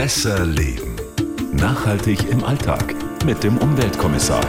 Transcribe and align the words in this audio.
Besser 0.00 0.46
Leben. 0.46 0.96
Nachhaltig 1.52 2.26
im 2.30 2.42
Alltag 2.42 2.94
mit 3.26 3.44
dem 3.44 3.58
Umweltkommissar. 3.58 4.42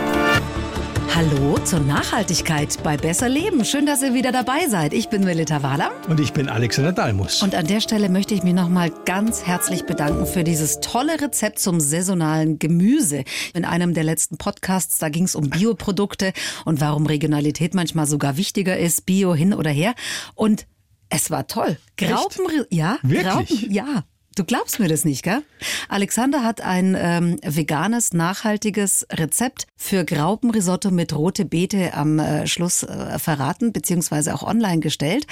Hallo 1.14 1.58
zur 1.66 1.82
Nachhaltigkeit 1.82 2.82
bei 2.83 2.96
Besser 2.96 3.27
Leben. 3.27 3.66
Schön, 3.66 3.85
dass 3.85 4.01
ihr 4.01 4.14
wieder 4.14 4.32
dabei 4.32 4.69
seid. 4.69 4.93
Ich 4.93 5.09
bin 5.09 5.25
Melita 5.25 5.61
Wahler. 5.61 5.92
Und 6.08 6.22
ich 6.22 6.32
bin 6.32 6.48
Alexander 6.48 6.93
Dalmus. 6.93 7.43
Und 7.43 7.53
an 7.53 7.67
der 7.67 7.82
Stelle 7.82 8.07
möchte 8.07 8.34
ich 8.34 8.43
mich 8.43 8.54
nochmal 8.54 8.93
ganz 9.04 9.46
herzlich 9.46 9.86
bedanken 9.86 10.26
für 10.26 10.46
dieses 10.46 10.80
tolle 10.80 11.20
Rezept 11.20 11.60
zum 11.60 11.82
saisonalen 11.82 12.58
Gemüse. 12.58 13.26
In 13.54 13.66
einem 13.66 13.94
der 13.94 14.06
letzten 14.06 14.38
Podcasts, 14.38 15.00
da 15.00 15.10
ging 15.10 15.26
es 15.26 15.36
um 15.36 15.50
Bioprodukte 15.50 16.32
und 16.64 16.80
warum 16.80 17.06
Regionalität 17.06 17.76
manchmal 17.76 18.06
sogar 18.08 18.38
wichtiger 18.38 18.78
ist, 18.78 19.06
Bio 19.06 19.36
hin 19.36 19.54
oder 19.54 19.70
her. 19.70 19.96
Und 20.34 20.66
es 21.10 21.30
war 21.30 21.46
toll. 21.48 21.76
Graupen, 21.98 22.46
ja, 22.70 23.00
Wirklich? 23.02 23.26
Graupen, 23.26 23.72
ja. 23.74 24.06
Du 24.36 24.45
glaubst 24.45 24.79
mir 24.79 24.88
das 24.88 25.04
nicht, 25.04 25.23
gell? 25.23 25.44
Alexander 25.90 26.44
hat 26.44 26.62
ein 26.62 26.95
ähm, 26.98 27.38
veganes, 27.44 28.13
nachhaltiges 28.13 29.05
Rezept 29.12 29.67
für 29.76 30.05
Graupenrisotto 30.05 30.89
mit 30.89 31.13
rote 31.13 31.44
Beete 31.44 31.94
am 31.94 32.17
äh, 32.17 32.48
Schluss 32.48 32.84
äh, 32.84 33.20
verraten, 33.20 33.73
beziehungsweise 33.73 34.34
auch 34.34 34.44
online 34.44 34.80
gestellt. 34.80 35.27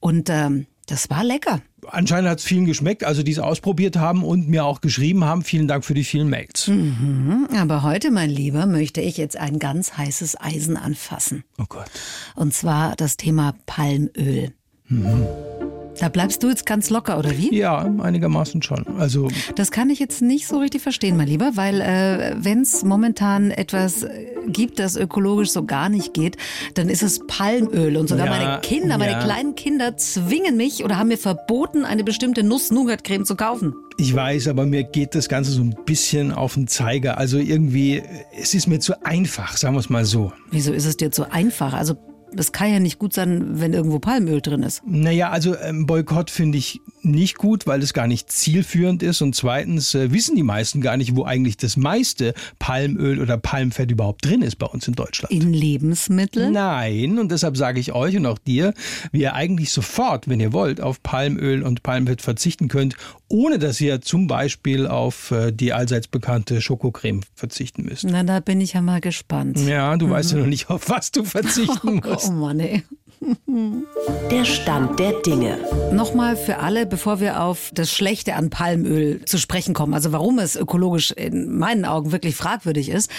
Und 0.00 0.30
ähm, 0.30 0.66
das 0.86 1.08
war 1.08 1.22
lecker. 1.22 1.60
Anscheinend 1.86 2.28
hat 2.28 2.40
es 2.40 2.44
vielen 2.44 2.66
geschmeckt, 2.66 3.04
also 3.04 3.22
die 3.22 3.30
es 3.30 3.38
ausprobiert 3.38 3.96
haben 3.96 4.24
und 4.24 4.48
mir 4.48 4.64
auch 4.64 4.80
geschrieben 4.80 5.24
haben. 5.24 5.44
Vielen 5.44 5.68
Dank 5.68 5.84
für 5.84 5.94
die 5.94 6.04
vielen 6.04 6.28
Mails. 6.28 6.66
Mhm, 6.66 7.48
aber 7.56 7.84
heute, 7.84 8.10
mein 8.10 8.30
Lieber, 8.30 8.66
möchte 8.66 9.00
ich 9.00 9.16
jetzt 9.16 9.36
ein 9.36 9.60
ganz 9.60 9.96
heißes 9.96 10.40
Eisen 10.40 10.76
anfassen. 10.76 11.44
Oh 11.58 11.66
Gott. 11.68 11.90
Und 12.34 12.52
zwar 12.52 12.96
das 12.96 13.16
Thema 13.16 13.54
Palmöl. 13.66 14.52
Da 15.98 16.08
bleibst 16.08 16.42
du 16.42 16.48
jetzt 16.48 16.66
ganz 16.66 16.88
locker, 16.90 17.18
oder 17.18 17.36
wie? 17.36 17.54
Ja, 17.54 17.78
einigermaßen 17.78 18.62
schon. 18.62 18.84
Also 18.98 19.28
Das 19.56 19.70
kann 19.70 19.90
ich 19.90 19.98
jetzt 19.98 20.22
nicht 20.22 20.46
so 20.46 20.58
richtig 20.58 20.82
verstehen, 20.82 21.16
mein 21.16 21.26
Lieber, 21.28 21.52
weil 21.54 21.80
äh, 21.80 22.34
wenn 22.38 22.62
es 22.62 22.84
momentan 22.84 23.50
etwas 23.50 24.04
äh, 24.04 24.26
gibt, 24.46 24.78
das 24.78 24.96
ökologisch 24.96 25.50
so 25.50 25.64
gar 25.64 25.88
nicht 25.88 26.14
geht, 26.14 26.36
dann 26.74 26.88
ist 26.88 27.02
es 27.02 27.20
Palmöl. 27.26 27.96
Und 27.96 28.08
sogar 28.08 28.26
Ja, 28.26 28.32
meine 28.32 28.60
Kinder, 28.60 28.98
meine 28.98 29.12
ja. 29.12 29.18
kleinen 29.22 29.54
Kinder 29.54 29.96
zwingen 29.96 30.56
mich 30.56 30.84
oder 30.84 30.96
haben 30.96 31.08
mir 31.08 31.18
verboten, 31.18 31.84
eine 31.84 32.04
bestimmte 32.04 32.42
Nuss-Nougat-Creme 32.42 33.24
zu 33.24 33.36
kaufen. 33.36 33.74
ich 33.98 34.14
weiß, 34.14 34.48
aber 34.48 34.64
mir 34.66 34.84
geht 34.84 35.14
das 35.14 35.28
Ganze 35.28 35.50
so 35.50 35.62
ein 35.62 35.74
bisschen 35.84 36.32
auf 36.32 36.54
den 36.54 36.66
Zeiger. 36.66 37.18
Also 37.18 37.38
irgendwie, 37.38 38.02
es 38.40 38.54
ist 38.54 38.66
mir 38.66 38.78
zu 38.80 39.04
einfach, 39.04 39.56
sagen 39.56 39.74
wir 39.74 39.80
es 39.80 39.90
mal 39.90 40.04
so. 40.04 40.32
Wieso 40.50 40.72
ist 40.72 40.86
es 40.86 40.96
dir 40.96 41.10
zu 41.10 41.30
einfach? 41.30 41.74
Also 41.74 41.96
das 42.32 42.52
kann 42.52 42.72
ja 42.72 42.80
nicht 42.80 42.98
gut 42.98 43.12
sein, 43.12 43.60
wenn 43.60 43.72
irgendwo 43.72 43.98
Palmöl 43.98 44.40
drin 44.40 44.62
ist. 44.62 44.82
Naja, 44.86 45.30
also 45.30 45.56
ähm, 45.56 45.86
Boykott 45.86 46.30
finde 46.30 46.58
ich 46.58 46.80
nicht 47.02 47.38
gut, 47.38 47.66
weil 47.66 47.82
es 47.82 47.92
gar 47.92 48.06
nicht 48.06 48.30
zielführend 48.30 49.02
ist. 49.02 49.22
Und 49.22 49.34
zweitens 49.34 49.94
äh, 49.94 50.12
wissen 50.12 50.36
die 50.36 50.42
meisten 50.42 50.80
gar 50.80 50.96
nicht, 50.96 51.16
wo 51.16 51.24
eigentlich 51.24 51.56
das 51.56 51.76
meiste 51.76 52.34
Palmöl 52.58 53.20
oder 53.20 53.38
Palmfett 53.38 53.90
überhaupt 53.90 54.24
drin 54.24 54.42
ist 54.42 54.56
bei 54.56 54.66
uns 54.66 54.86
in 54.86 54.94
Deutschland. 54.94 55.32
In 55.32 55.52
Lebensmitteln? 55.52 56.52
Nein, 56.52 57.18
und 57.18 57.32
deshalb 57.32 57.56
sage 57.56 57.80
ich 57.80 57.92
euch 57.92 58.16
und 58.16 58.26
auch 58.26 58.38
dir, 58.38 58.74
wie 59.12 59.22
ihr 59.22 59.34
eigentlich 59.34 59.72
sofort, 59.72 60.28
wenn 60.28 60.40
ihr 60.40 60.52
wollt, 60.52 60.80
auf 60.80 61.02
Palmöl 61.02 61.62
und 61.62 61.82
Palmfett 61.82 62.22
verzichten 62.22 62.68
könnt, 62.68 62.96
ohne 63.30 63.58
dass 63.58 63.80
ihr 63.80 64.00
zum 64.00 64.26
Beispiel 64.26 64.86
auf 64.86 65.30
äh, 65.30 65.52
die 65.52 65.72
allseits 65.72 66.08
bekannte 66.08 66.60
Schokocreme 66.60 67.22
verzichten 67.34 67.84
müsst. 67.84 68.04
Na, 68.04 68.24
da 68.24 68.40
bin 68.40 68.60
ich 68.60 68.74
ja 68.74 68.82
mal 68.82 69.00
gespannt. 69.00 69.58
Ja, 69.60 69.96
du 69.96 70.10
weißt 70.10 70.32
ja 70.32 70.38
noch 70.38 70.46
nicht, 70.46 70.68
auf 70.68 70.90
was 70.90 71.12
du 71.12 71.24
verzichten 71.24 72.00
musst. 72.04 72.28
Oh 72.28 72.32
Mann, 72.32 72.60
ey. 72.60 72.82
Der 74.30 74.44
Stand 74.46 74.98
der 74.98 75.12
Dinge. 75.20 75.58
Nochmal 75.92 76.36
für 76.36 76.58
alle, 76.58 76.86
bevor 76.86 77.20
wir 77.20 77.42
auf 77.42 77.70
das 77.74 77.92
Schlechte 77.92 78.34
an 78.34 78.48
Palmöl 78.48 79.24
zu 79.26 79.36
sprechen 79.36 79.74
kommen, 79.74 79.92
also 79.92 80.10
warum 80.12 80.38
es 80.38 80.56
ökologisch 80.56 81.10
in 81.10 81.58
meinen 81.58 81.84
Augen 81.84 82.12
wirklich 82.12 82.34
fragwürdig 82.34 82.88
ist. 82.88 83.10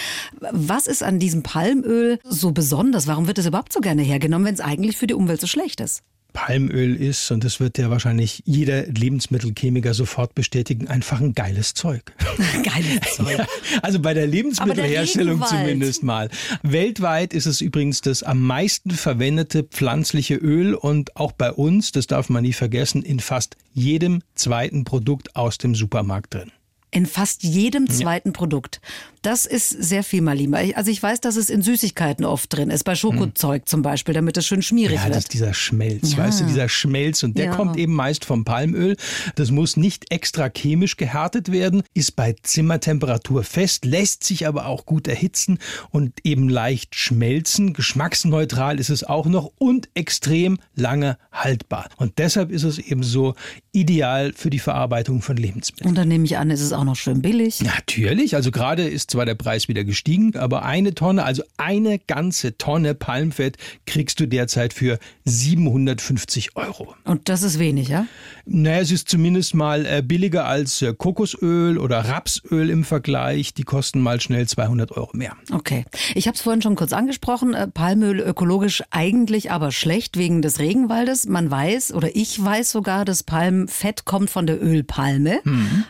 Was 0.50 0.88
ist 0.88 1.04
an 1.04 1.20
diesem 1.20 1.44
Palmöl 1.44 2.18
so 2.24 2.50
besonders? 2.50 3.06
Warum 3.06 3.28
wird 3.28 3.38
es 3.38 3.46
überhaupt 3.46 3.72
so 3.72 3.80
gerne 3.80 4.02
hergenommen, 4.02 4.46
wenn 4.46 4.54
es 4.54 4.60
eigentlich 4.60 4.96
für 4.96 5.06
die 5.06 5.14
Umwelt 5.14 5.40
so 5.40 5.46
schlecht 5.46 5.80
ist? 5.80 6.02
Palmöl 6.32 6.96
ist, 6.96 7.30
und 7.30 7.44
das 7.44 7.60
wird 7.60 7.78
ja 7.78 7.90
wahrscheinlich 7.90 8.42
jeder 8.44 8.86
Lebensmittelchemiker 8.86 9.94
sofort 9.94 10.34
bestätigen, 10.34 10.88
einfach 10.88 11.20
ein 11.20 11.34
geiles 11.34 11.74
Zeug. 11.74 12.12
Geiles 12.64 13.16
Zeug. 13.16 13.46
Also 13.82 14.00
bei 14.00 14.14
der 14.14 14.26
Lebensmittelherstellung 14.26 15.42
zumindest 15.44 16.02
mal. 16.02 16.30
Weltweit 16.62 17.34
ist 17.34 17.46
es 17.46 17.60
übrigens 17.60 18.00
das 18.00 18.22
am 18.22 18.40
meisten 18.40 18.90
verwendete 18.90 19.62
pflanzliche 19.62 20.34
Öl 20.34 20.74
und 20.74 21.16
auch 21.16 21.32
bei 21.32 21.52
uns, 21.52 21.92
das 21.92 22.06
darf 22.06 22.28
man 22.28 22.42
nie 22.42 22.52
vergessen, 22.52 23.02
in 23.02 23.20
fast 23.20 23.56
jedem 23.74 24.22
zweiten 24.34 24.84
Produkt 24.84 25.36
aus 25.36 25.58
dem 25.58 25.74
Supermarkt 25.74 26.34
drin. 26.34 26.52
In 26.94 27.06
fast 27.06 27.42
jedem 27.42 27.88
zweiten 27.88 28.32
Produkt. 28.34 28.80
Das 29.22 29.46
ist 29.46 29.70
sehr 29.70 30.02
viel. 30.04 30.22
Ich- 30.62 30.76
Also 30.76 30.90
ich 30.90 31.02
weiß, 31.02 31.20
dass 31.22 31.36
es 31.36 31.48
in 31.48 31.62
Süßigkeiten 31.62 32.24
oft 32.24 32.52
drin 32.54 32.68
ist, 32.70 32.84
bei 32.84 32.94
Schokozeug 32.96 33.66
zum 33.68 33.80
Beispiel, 33.80 34.12
damit 34.14 34.36
es 34.36 34.46
schön 34.46 34.60
schmierig 34.62 34.96
Ja, 34.96 35.04
das 35.06 35.08
wird. 35.08 35.18
ist 35.24 35.32
dieser 35.32 35.54
Schmelz, 35.54 36.12
Ja. 36.12 36.18
weißt 36.18 36.40
du, 36.40 36.44
dieser 36.44 36.68
Schmelz 36.68 37.22
und 37.22 37.38
der 37.38 37.46
Ja. 37.46 37.54
kommt 37.56 37.78
eben 37.78 37.94
meist 37.94 38.24
vom 38.26 38.44
Palmöl. 38.44 38.96
Das 39.36 39.50
muss 39.50 39.76
nicht 39.78 40.12
extra 40.12 40.50
chemisch 40.54 40.96
gehärtet 40.98 41.50
werden, 41.50 41.82
ist 41.94 42.14
bei 42.14 42.34
Zimmertemperatur 42.42 43.42
fest, 43.42 43.84
lässt 43.86 44.24
sich 44.24 44.46
aber 44.46 44.66
auch 44.66 44.84
gut 44.84 45.08
erhitzen 45.08 45.58
und 45.90 46.12
eben 46.24 46.48
leicht 46.50 46.94
schmelzen. 46.94 47.72
Geschmacksneutral 47.72 48.78
ist 48.78 48.90
es 48.90 49.02
auch 49.04 49.26
noch 49.26 49.50
und 49.56 49.88
extrem 49.94 50.58
lange 50.74 51.16
haltbar. 51.30 51.88
Und 51.96 52.18
deshalb 52.18 52.50
ist 52.50 52.64
es 52.64 52.78
eben 52.78 53.02
so 53.02 53.34
ideal 53.72 54.32
für 54.34 54.50
die 54.50 54.58
Verarbeitung 54.58 55.22
von 55.22 55.36
Lebensmitteln. 55.36 55.88
Und 55.88 55.94
dann 55.96 56.08
nehme 56.08 56.24
ich 56.26 56.36
an, 56.36 56.50
ist 56.50 56.60
es 56.60 56.72
auch 56.72 56.81
noch 56.84 56.96
schön 56.96 57.22
billig. 57.22 57.60
Natürlich, 57.62 58.34
also 58.34 58.50
gerade 58.50 58.86
ist 58.86 59.10
zwar 59.10 59.26
der 59.26 59.34
Preis 59.34 59.68
wieder 59.68 59.84
gestiegen, 59.84 60.36
aber 60.36 60.64
eine 60.64 60.94
Tonne, 60.94 61.24
also 61.24 61.42
eine 61.56 61.98
ganze 61.98 62.56
Tonne 62.58 62.94
Palmfett 62.94 63.56
kriegst 63.86 64.20
du 64.20 64.26
derzeit 64.26 64.72
für 64.72 64.98
750 65.24 66.56
Euro. 66.56 66.94
Und 67.04 67.28
das 67.28 67.42
ist 67.42 67.58
wenig, 67.58 67.88
ja? 67.88 68.06
Naja, 68.44 68.80
es 68.80 68.90
ist 68.90 69.08
zumindest 69.08 69.54
mal 69.54 69.86
äh, 69.86 70.02
billiger 70.02 70.46
als 70.46 70.82
äh, 70.82 70.92
Kokosöl 70.94 71.78
oder 71.78 72.00
Rapsöl 72.00 72.70
im 72.70 72.84
Vergleich. 72.84 73.54
Die 73.54 73.62
kosten 73.62 74.00
mal 74.00 74.20
schnell 74.20 74.46
200 74.46 74.92
Euro 74.92 75.10
mehr. 75.12 75.36
Okay. 75.52 75.84
Ich 76.14 76.26
habe 76.26 76.34
es 76.34 76.42
vorhin 76.42 76.62
schon 76.62 76.74
kurz 76.74 76.92
angesprochen. 76.92 77.54
äh, 77.54 77.68
Palmöl 77.68 78.20
ökologisch 78.20 78.82
eigentlich 78.90 79.50
aber 79.50 79.72
schlecht 79.72 80.16
wegen 80.16 80.42
des 80.42 80.58
Regenwaldes. 80.58 81.26
Man 81.26 81.50
weiß 81.50 81.92
oder 81.94 82.14
ich 82.16 82.42
weiß 82.42 82.70
sogar, 82.70 83.04
dass 83.04 83.22
Palmfett 83.22 84.04
kommt 84.04 84.30
von 84.30 84.46
der 84.46 84.62
Ölpalme. 84.62 85.40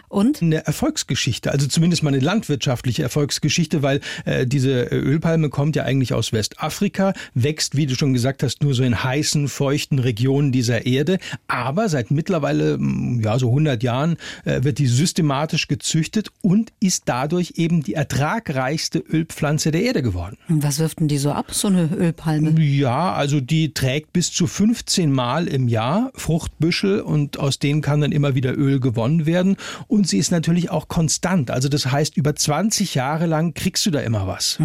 Und 0.09 0.43
Eine 0.43 0.67
Erfolgsgeschichte, 0.83 1.53
also 1.53 1.69
zumindest 1.69 2.03
mal 2.03 2.09
eine 2.09 2.19
landwirtschaftliche 2.19 3.05
Erfolgsgeschichte, 3.05 3.83
weil 3.83 4.01
äh, 4.25 4.49
diese 4.49 4.91
äh, 4.91 4.97
Ölpalme 4.97 5.49
kommt 5.49 5.77
ja 5.77 5.85
eigentlich 5.85 6.13
aus 6.13 6.33
Westafrika, 6.33 7.13
wächst, 7.35 7.77
wie 7.77 7.87
du 7.87 7.95
schon 7.95 8.13
gesagt 8.13 8.43
hast, 8.43 8.65
nur 8.65 8.75
so 8.75 8.83
in 8.83 9.05
heißen, 9.05 9.47
feuchten 9.47 10.01
Regionen 10.01 10.51
dieser 10.51 10.85
Erde. 10.85 11.19
Aber 11.47 11.89
seit 11.89 12.11
mittlerweile, 12.11 12.79
mm, 12.79 13.21
ja, 13.21 13.39
so 13.39 13.51
100 13.51 13.81
Jahren 13.85 14.17
äh, 14.45 14.65
wird 14.65 14.79
die 14.79 14.89
systematisch 14.89 15.69
gezüchtet 15.69 16.33
und 16.41 16.73
ist 16.81 17.05
dadurch 17.07 17.55
eben 17.59 17.85
die 17.85 17.95
ertragreichste 17.95 18.99
Ölpflanze 18.99 19.71
der 19.71 19.83
Erde 19.83 20.03
geworden. 20.03 20.37
was 20.49 20.81
wirft 20.81 20.99
denn 20.99 21.07
die 21.07 21.19
so 21.19 21.31
ab, 21.31 21.55
so 21.55 21.69
eine 21.69 21.91
Ölpalme? 21.97 22.61
Ja, 22.61 23.13
also 23.13 23.41
die 23.41 23.73
trägt 23.73 24.13
bis 24.13 24.33
zu 24.33 24.49
15 24.49 25.13
Mal 25.13 25.47
im 25.47 25.69
Jahr 25.69 26.11
Fruchtbüschel 26.17 27.03
und 27.03 27.39
aus 27.39 27.61
denen 27.61 27.83
kann 27.83 28.01
dann 28.01 28.11
immer 28.11 28.35
wieder 28.35 28.59
Öl 28.59 28.81
gewonnen 28.81 29.27
werden. 29.27 29.57
Und 29.87 30.09
sie 30.09 30.19
ist 30.19 30.33
natürlich 30.33 30.72
auch 30.73 30.89
konstant. 30.89 31.51
Also 31.51 31.69
das 31.69 31.91
heißt, 31.91 32.17
über 32.17 32.35
20 32.35 32.95
Jahre 32.95 33.27
lang 33.27 33.55
kriegst 33.55 33.85
du 33.87 33.91
da 33.91 34.01
immer 34.01 34.27
was. 34.27 34.59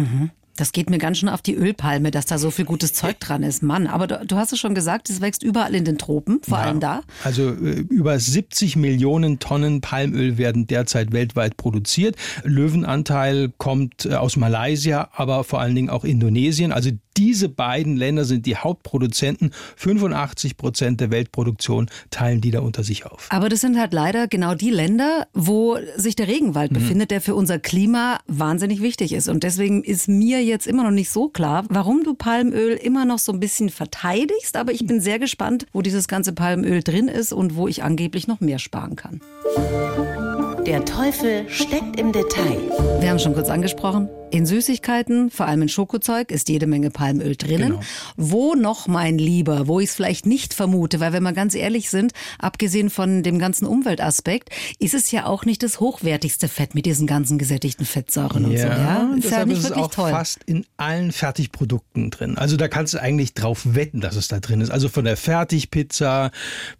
Das 0.58 0.72
geht 0.72 0.90
mir 0.90 0.98
ganz 0.98 1.18
schön 1.18 1.28
auf 1.28 1.40
die 1.40 1.54
Ölpalme, 1.54 2.10
dass 2.10 2.26
da 2.26 2.36
so 2.36 2.50
viel 2.50 2.64
gutes 2.64 2.92
Zeug 2.92 3.20
dran 3.20 3.44
ist. 3.44 3.62
Mann, 3.62 3.86
aber 3.86 4.08
du, 4.08 4.26
du 4.26 4.36
hast 4.36 4.52
es 4.52 4.58
schon 4.58 4.74
gesagt, 4.74 5.08
es 5.08 5.20
wächst 5.20 5.44
überall 5.44 5.72
in 5.72 5.84
den 5.84 5.98
Tropen, 5.98 6.40
vor 6.42 6.58
allem 6.58 6.80
da. 6.80 7.02
Also 7.22 7.50
äh, 7.50 7.84
über 7.88 8.18
70 8.18 8.74
Millionen 8.74 9.38
Tonnen 9.38 9.80
Palmöl 9.80 10.36
werden 10.36 10.66
derzeit 10.66 11.12
weltweit 11.12 11.56
produziert. 11.56 12.16
Löwenanteil 12.42 13.52
kommt 13.56 14.06
äh, 14.06 14.14
aus 14.14 14.36
Malaysia, 14.36 15.08
aber 15.12 15.44
vor 15.44 15.60
allen 15.60 15.76
Dingen 15.76 15.90
auch 15.90 16.04
Indonesien. 16.04 16.72
Also 16.72 16.90
diese 17.18 17.48
beiden 17.48 17.96
Länder 17.96 18.24
sind 18.24 18.46
die 18.46 18.56
Hauptproduzenten. 18.56 19.50
85 19.76 20.56
Prozent 20.56 21.00
der 21.00 21.10
Weltproduktion 21.10 21.90
teilen 22.10 22.40
die 22.40 22.52
da 22.52 22.60
unter 22.60 22.84
sich 22.84 23.06
auf. 23.06 23.26
Aber 23.30 23.48
das 23.48 23.60
sind 23.60 23.76
halt 23.76 23.92
leider 23.92 24.28
genau 24.28 24.54
die 24.54 24.70
Länder, 24.70 25.26
wo 25.34 25.78
sich 25.96 26.14
der 26.14 26.28
Regenwald 26.28 26.72
befindet, 26.72 27.10
der 27.10 27.20
für 27.20 27.34
unser 27.34 27.58
Klima 27.58 28.20
wahnsinnig 28.28 28.80
wichtig 28.82 29.12
ist. 29.12 29.28
Und 29.28 29.42
deswegen 29.42 29.82
ist 29.82 30.08
mir 30.08 30.44
jetzt 30.44 30.68
immer 30.68 30.84
noch 30.84 30.92
nicht 30.92 31.10
so 31.10 31.28
klar, 31.28 31.64
warum 31.68 32.04
du 32.04 32.14
Palmöl 32.14 32.74
immer 32.74 33.04
noch 33.04 33.18
so 33.18 33.32
ein 33.32 33.40
bisschen 33.40 33.68
verteidigst. 33.68 34.56
Aber 34.56 34.72
ich 34.72 34.86
bin 34.86 35.00
sehr 35.00 35.18
gespannt, 35.18 35.66
wo 35.72 35.82
dieses 35.82 36.06
ganze 36.06 36.32
Palmöl 36.32 36.84
drin 36.84 37.08
ist 37.08 37.32
und 37.32 37.56
wo 37.56 37.66
ich 37.66 37.82
angeblich 37.82 38.28
noch 38.28 38.40
mehr 38.40 38.60
sparen 38.60 38.94
kann. 38.94 39.20
Der 40.68 40.84
Teufel 40.84 41.48
steckt 41.48 41.98
im 41.98 42.12
Detail. 42.12 42.60
Wir 43.00 43.08
haben 43.08 43.18
schon 43.18 43.32
kurz 43.32 43.48
angesprochen, 43.48 44.10
In 44.30 44.44
Süßigkeiten, 44.44 45.30
vor 45.30 45.46
allem 45.46 45.62
in 45.62 45.68
Schokozeug, 45.70 46.30
ist 46.30 46.50
jede 46.50 46.66
Menge 46.66 46.90
Palmöl 46.90 47.34
drinnen. 47.34 47.70
Genau. 47.70 47.80
Wo 48.16 48.54
noch, 48.54 48.86
mein 48.86 49.16
Lieber, 49.16 49.68
wo 49.68 49.80
ich 49.80 49.88
es 49.88 49.94
vielleicht 49.94 50.26
nicht 50.26 50.52
vermute, 50.52 51.00
weil 51.00 51.14
wenn 51.14 51.22
wir 51.22 51.32
ganz 51.32 51.54
ehrlich 51.54 51.88
sind, 51.88 52.12
abgesehen 52.38 52.90
von 52.90 53.22
dem 53.22 53.38
ganzen 53.38 53.64
Umweltaspekt, 53.64 54.50
ist 54.78 54.92
es 54.92 55.10
ja 55.10 55.24
auch 55.24 55.46
nicht 55.46 55.62
das 55.62 55.80
hochwertigste 55.80 56.48
Fett 56.48 56.74
mit 56.74 56.84
diesen 56.84 57.06
ganzen 57.06 57.38
gesättigten 57.38 57.86
Fettsäuren 57.86 58.44
und 58.44 58.58
so. 58.58 58.66
Ja, 58.66 58.68
ist 58.68 58.76
ja 58.76 59.16
deshalb 59.16 59.48
nicht 59.48 59.58
ist 59.58 59.64
es 59.64 59.70
wirklich 59.70 59.84
auch 59.86 59.90
toll. 59.90 60.10
fast 60.10 60.40
in 60.44 60.66
allen 60.76 61.12
Fertigprodukten 61.12 62.10
drin. 62.10 62.36
Also 62.36 62.56
da 62.58 62.68
kannst 62.68 62.92
du 62.92 63.00
eigentlich 63.00 63.32
drauf 63.32 63.62
wetten, 63.74 64.00
dass 64.02 64.16
es 64.16 64.28
da 64.28 64.40
drin 64.40 64.60
ist. 64.60 64.70
Also 64.70 64.90
von 64.90 65.06
der 65.06 65.16
Fertigpizza 65.16 66.30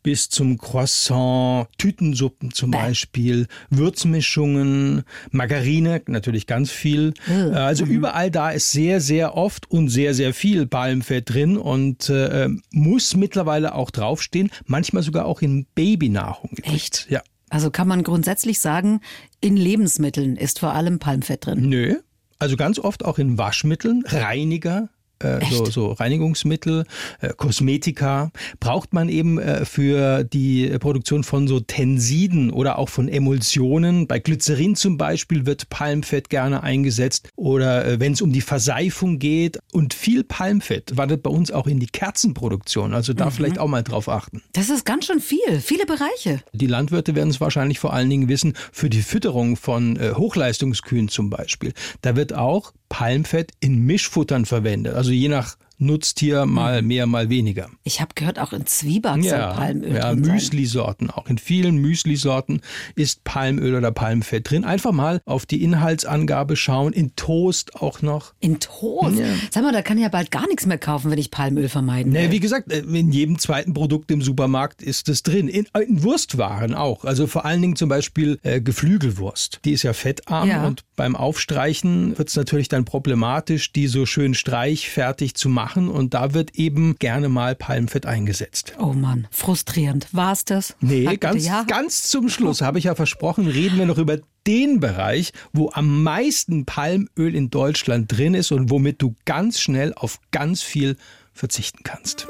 bis 0.02 0.29
zum 0.29 0.58
Croissant, 0.58 1.69
Tütensuppen 1.79 2.52
zum 2.52 2.73
Beispiel, 2.73 3.46
Würzmischungen, 3.78 5.04
Margarine, 5.30 6.02
natürlich 6.06 6.46
ganz 6.46 6.70
viel. 6.70 7.14
Äh, 7.28 7.32
Also 7.69 7.84
Mhm. 7.86 7.90
überall 7.92 8.30
da 8.30 8.50
ist 8.50 8.72
sehr, 8.72 9.00
sehr 9.00 9.36
oft 9.36 9.70
und 9.70 9.88
sehr, 9.88 10.14
sehr 10.14 10.34
viel 10.34 10.66
Palmfett 10.66 11.30
drin 11.32 11.56
und 11.56 12.08
äh, 12.10 12.48
muss 12.72 13.16
mittlerweile 13.16 13.75
auch 13.75 13.90
draufstehen, 13.90 14.50
manchmal 14.66 15.02
sogar 15.02 15.26
auch 15.26 15.40
in 15.42 15.66
Babynahrung. 15.75 16.50
Echt? 16.62 17.06
Ja. 17.10 17.22
Also 17.50 17.70
kann 17.70 17.88
man 17.88 18.02
grundsätzlich 18.02 18.58
sagen, 18.60 19.00
in 19.40 19.56
Lebensmitteln 19.56 20.36
ist 20.36 20.58
vor 20.58 20.74
allem 20.74 20.98
Palmfett 20.98 21.46
drin. 21.46 21.69
Nö. 21.69 21.96
Also 22.38 22.56
ganz 22.56 22.78
oft 22.78 23.04
auch 23.04 23.19
in 23.19 23.38
Waschmitteln, 23.38 24.02
Reiniger. 24.06 24.90
Äh, 25.20 25.41
so, 25.50 25.65
so 25.67 25.93
Reinigungsmittel, 25.93 26.85
äh, 27.20 27.31
Kosmetika 27.37 28.31
braucht 28.61 28.93
man 28.93 29.09
eben 29.09 29.38
äh, 29.38 29.65
für 29.65 30.25
die 30.25 30.69
Produktion 30.79 31.25
von 31.25 31.49
so 31.49 31.61
Tensiden 31.61 32.50
oder 32.50 32.79
auch 32.79 32.88
von 32.88 33.09
Emulsionen. 33.09 34.06
Bei 34.06 34.19
Glycerin 34.19 34.76
zum 34.76 34.97
Beispiel 34.97 35.47
wird 35.47 35.69
Palmfett 35.70 36.31
gerne 36.31 36.62
eingesetzt 36.62 37.31
oder 37.37 37.85
äh, 37.85 38.00
wenn 38.00 38.12
es 38.12 38.23
um 38.23 38.32
die 38.32 38.41
Verseifung 38.41 39.19
geht 39.19 39.59
und 39.73 39.94
viel 39.94 40.25
Palmfett 40.25 40.97
wandert 40.97 41.23
bei 41.23 41.31
uns 41.31 41.50
auch 41.50 41.67
in 41.67 41.81
die 41.81 41.87
Kerzenproduktion. 41.87 42.94
Also 42.94 43.12
da 43.12 43.31
vielleicht 43.31 43.59
auch 43.59 43.69
mal 43.69 43.82
drauf 43.82 44.09
achten. 44.09 44.43
Das 44.53 44.70
ist 44.70 44.85
ganz 44.85 45.06
schön 45.06 45.20
viel, 45.20 45.61
viele 45.61 45.87
Bereiche. 45.87 46.43
Die 46.53 46.67
Landwirte 46.67 47.15
werden 47.15 47.31
es 47.31 47.41
wahrscheinlich 47.41 47.79
vor 47.79 47.93
allen 47.93 48.11
Dingen 48.11 48.29
wissen, 48.29 48.55
für 48.73 48.91
die 48.91 49.03
Fütterung 49.03 49.56
von 49.56 49.97
äh, 49.97 50.12
Hochleistungskühen 50.15 51.09
zum 51.09 51.31
Beispiel. 51.31 51.73
Da 52.03 52.17
wird 52.17 52.35
auch 52.35 52.73
Palmfett 52.88 53.52
in 53.61 53.85
Mischfuttern 53.85 54.44
verwendet. 54.44 54.94
Also 54.94 55.11
je 55.11 55.29
nach 55.29 55.56
Nutztier 55.78 56.44
mal 56.44 56.82
mehr, 56.82 57.06
mal 57.06 57.30
weniger. 57.30 57.69
Ich 57.84 58.00
habe 58.00 58.10
gehört, 58.14 58.38
auch 58.38 58.52
in 58.52 58.66
Zwieback 58.66 59.22
soll 59.22 59.38
Palmöl 59.38 59.94
ja 59.94 60.12
drin 60.12 60.25
sein. 60.25 60.34
Müslisorten. 60.34 61.10
Auch 61.10 61.28
in 61.28 61.38
vielen 61.38 61.76
Müslisorten 61.76 62.60
ist 62.96 63.22
Palmöl 63.25 63.75
oder 63.76 63.92
Palmfett 63.92 64.50
drin. 64.50 64.64
Einfach 64.64 64.92
mal 64.92 65.20
auf 65.25 65.46
die 65.46 65.62
Inhaltsangabe 65.62 66.56
schauen. 66.56 66.92
In 66.92 67.14
Toast 67.14 67.76
auch 67.76 68.02
noch. 68.02 68.34
In 68.40 68.58
Toast? 68.58 69.19
Sag 69.50 69.62
mal, 69.62 69.72
da 69.72 69.82
kann 69.82 69.96
ich 69.98 70.02
ja 70.02 70.08
bald 70.08 70.30
gar 70.32 70.48
nichts 70.48 70.66
mehr 70.66 70.78
kaufen, 70.78 71.10
wenn 71.12 71.19
ich 71.19 71.30
Palmöl 71.30 71.69
vermeiden 71.69 72.12
will. 72.12 72.22
Nee, 72.26 72.32
wie 72.32 72.40
gesagt, 72.40 72.72
äh, 72.72 72.81
in 72.81 73.12
jedem 73.12 73.38
zweiten 73.38 73.72
Produkt 73.72 74.10
im 74.10 74.20
Supermarkt 74.20 74.82
ist 74.82 75.08
es 75.08 75.22
drin. 75.22 75.46
In, 75.48 75.66
äh, 75.74 75.82
in 75.82 76.02
Wurstwaren 76.02 76.74
auch. 76.74 77.04
Also 77.04 77.28
vor 77.28 77.44
allen 77.44 77.62
Dingen 77.62 77.76
zum 77.76 77.88
Beispiel 77.88 78.40
äh, 78.42 78.60
Geflügelwurst. 78.60 79.60
Die 79.64 79.72
ist 79.72 79.84
ja 79.84 79.92
fettarm 79.92 80.48
Ja. 80.48 80.66
und 80.66 80.82
beim 80.96 81.14
Aufstreichen 81.14 82.19
wird 82.19 82.28
es 82.31 82.36
natürlich 82.36 82.69
dann 82.69 82.84
problematisch, 82.84 83.72
die 83.72 83.86
so 83.86 84.06
schön 84.06 84.34
streichfertig 84.34 85.34
zu 85.34 85.48
machen. 85.48 85.68
Und 85.76 86.15
da 86.15 86.35
wird 86.35 86.55
eben 86.55 86.97
gerne 86.99 87.29
mal 87.29 87.55
Palmfett 87.55 88.06
eingesetzt. 88.06 88.75
Oh 88.79 88.93
Mann, 88.93 89.26
frustrierend. 89.31 90.09
War's 90.12 90.44
das? 90.44 90.75
Nee, 90.81 91.17
ganz, 91.17 91.47
ja. 91.47 91.65
ganz 91.65 92.03
zum 92.05 92.29
Schluss, 92.29 92.62
habe 92.62 92.79
ich 92.79 92.85
ja 92.85 92.94
versprochen, 92.94 93.47
reden 93.47 93.79
wir 93.79 93.87
noch 93.87 93.99
über 93.99 94.19
den 94.47 94.81
Bereich, 94.81 95.32
wo 95.53 95.70
am 95.73 96.03
meisten 96.03 96.65
Palmöl 96.65 97.35
in 97.35 97.50
Deutschland 97.50 98.11
drin 98.11 98.35
ist 98.35 98.50
und 98.53 98.70
womit 98.70 99.03
du 99.03 99.15
ganz 99.25 99.61
schnell 99.61 99.93
auf 99.94 100.20
ganz 100.31 100.62
viel 100.62 100.97
verzichten 101.35 101.81
kannst. 101.85 102.26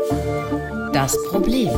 Das 0.92 1.16
Problem. 1.28 1.70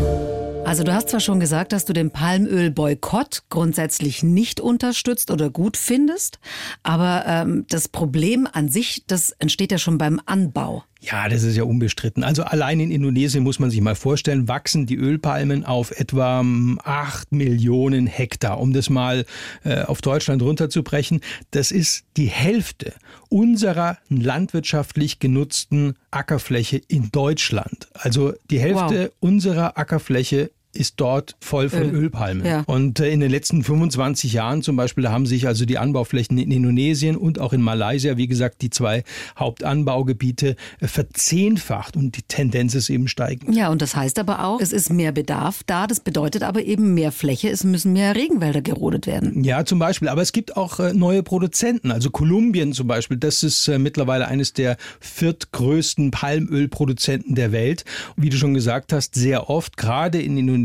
Also 0.65 0.85
du 0.85 0.95
hast 0.95 1.09
zwar 1.09 1.21
schon 1.21 1.41
gesagt, 1.41 1.73
dass 1.73 1.85
du 1.85 1.93
den 1.93 2.11
Palmöl-Boykott 2.11 3.45
grundsätzlich 3.49 4.23
nicht 4.23 4.61
unterstützt 4.61 5.31
oder 5.31 5.51
gut 5.51 5.77
findest, 5.77 6.39
aber 6.83 7.25
ähm, 7.27 7.65
das 7.69 7.89
Problem 7.89 8.47
an 8.51 8.69
sich, 8.69 9.05
das 9.07 9.31
entsteht 9.33 9.73
ja 9.73 9.79
schon 9.79 9.99
beim 9.99 10.21
Anbau. 10.27 10.85
Ja, 11.03 11.29
das 11.31 11.45
ist 11.45 11.57
ja 11.57 11.65
unbestritten. 11.65 12.23
Also 12.25 12.43
allein 12.43 12.79
in 12.79 12.91
Indonesien 12.91 13.43
muss 13.43 13.59
man 13.59 13.71
sich 13.71 13.81
mal 13.81 13.95
vorstellen, 13.95 14.49
wachsen 14.49 14.85
die 14.85 14.97
Ölpalmen 14.97 15.65
auf 15.65 15.99
etwa 15.99 16.41
ähm, 16.41 16.79
8 16.85 17.33
Millionen 17.33 18.07
Hektar. 18.07 18.61
Um 18.61 18.75
das 18.75 18.91
mal 18.91 19.25
äh, 19.65 19.83
auf 19.83 20.03
Deutschland 20.03 20.43
runterzubrechen, 20.43 21.23
das 21.53 21.71
ist 21.71 22.05
die 22.19 22.27
Hälfte 22.27 22.93
unserer 23.31 23.97
landwirtschaftlich 24.11 25.21
genutzten 25.21 25.95
Ackerfläche 26.11 26.83
in 26.89 27.11
Deutschland. 27.11 27.89
Also 27.95 28.35
die 28.51 28.61
Hälfte 28.61 29.13
unserer 29.21 29.79
Ackerfläche 29.79 30.51
ist 30.73 30.95
dort 30.99 31.37
voll 31.41 31.69
von 31.69 31.83
Öl. 31.83 32.05
Ölpalmen. 32.05 32.47
Ja. 32.47 32.63
Und 32.67 33.01
äh, 33.01 33.11
in 33.11 33.21
den 33.21 33.31
letzten 33.31 33.65
25 33.65 34.33
Jahren 34.33 34.63
zum 34.63 34.77
Beispiel, 34.77 35.09
haben 35.09 35.27
sich 35.27 35.47
also 35.47 35.65
die 35.65 35.79
Anbauflächen 35.79 36.39
in 36.39 36.51
Indonesien 36.53 37.17
und 37.17 37.41
auch 37.41 37.53
in 37.53 37.61
Malaysia, 37.61 38.17
wie 38.17 38.29
gesagt, 38.29 38.63
die 38.63 38.71
zwei 38.71 39.03
Hauptanbaugebiete, 39.37 40.57
äh, 40.81 40.87
verzehnfacht 40.87 41.97
und 41.97 42.17
die 42.17 42.23
Tendenz 42.23 42.75
ist 42.75 42.89
eben 42.89 43.09
steigend. 43.09 43.55
Ja, 43.55 43.69
und 43.71 43.83
das 43.83 43.97
heißt 43.97 44.19
aber 44.21 44.45
auch, 44.45 44.61
es 44.61 44.73
ist 44.73 44.91
mehr 44.91 45.11
Bedarf 45.11 45.63
da. 45.67 45.89
Das 45.89 46.01
bedeutet 46.01 46.45
aber 46.45 46.63
eben 46.63 46.95
mehr 46.95 47.11
Fläche. 47.11 47.51
Es 47.51 47.65
müssen 47.65 47.93
mehr 47.93 48.15
Regenwälder 48.15 48.63
gerodet 48.63 49.09
werden. 49.09 49.43
Ja, 49.43 49.65
zum 49.65 49.81
Beispiel. 49.81 50.09
Aber 50.09 50.23
es 50.23 50.33
gibt 50.33 50.57
auch 50.57 50.79
äh, 50.79 50.93
neue 50.93 51.25
Produzenten. 51.25 51.91
Also 51.91 52.11
Kolumbien 52.11 52.73
zum 52.73 52.87
Beispiel, 52.87 53.17
das 53.17 53.43
ist 53.43 53.67
mittlerweile 53.79 54.29
eines 54.29 54.53
der 54.53 54.77
viertgrößten 55.01 56.13
Palmölproduzenten 56.13 57.35
der 57.35 57.51
Welt. 57.51 57.85
Und 58.17 58.23
wie 58.23 58.29
du 58.29 58.37
schon 58.37 58.55
gesagt 58.55 58.93
hast, 58.93 59.15
sehr 59.17 59.51
oft, 59.51 59.77
gerade 59.77 60.21
in 60.21 60.37
Indonesien, 60.37 60.60